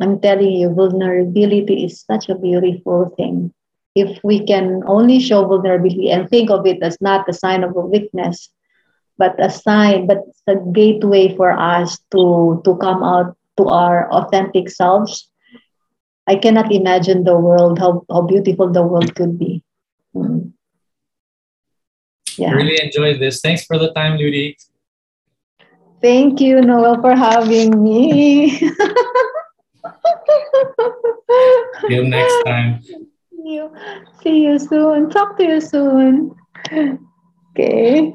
[0.00, 3.52] I'm telling you, vulnerability is such a beautiful thing.
[3.94, 7.76] If we can only show vulnerability and think of it as not a sign of
[7.76, 8.50] a weakness,
[9.18, 14.68] but a sign, but a gateway for us to, to come out to our authentic
[14.68, 15.30] selves,
[16.26, 19.62] I cannot imagine the world, how, how beautiful the world could be.
[20.14, 20.53] Mm.
[22.38, 22.52] Yeah.
[22.52, 23.40] Really enjoyed this.
[23.40, 24.56] Thanks for the time, Ludy.
[26.00, 28.58] Thank you, Noel, for having me.
[31.88, 32.82] Till next time.
[32.82, 32.98] See
[33.44, 33.70] you.
[34.22, 35.10] See you soon.
[35.10, 36.34] Talk to you soon.
[37.50, 38.14] Okay.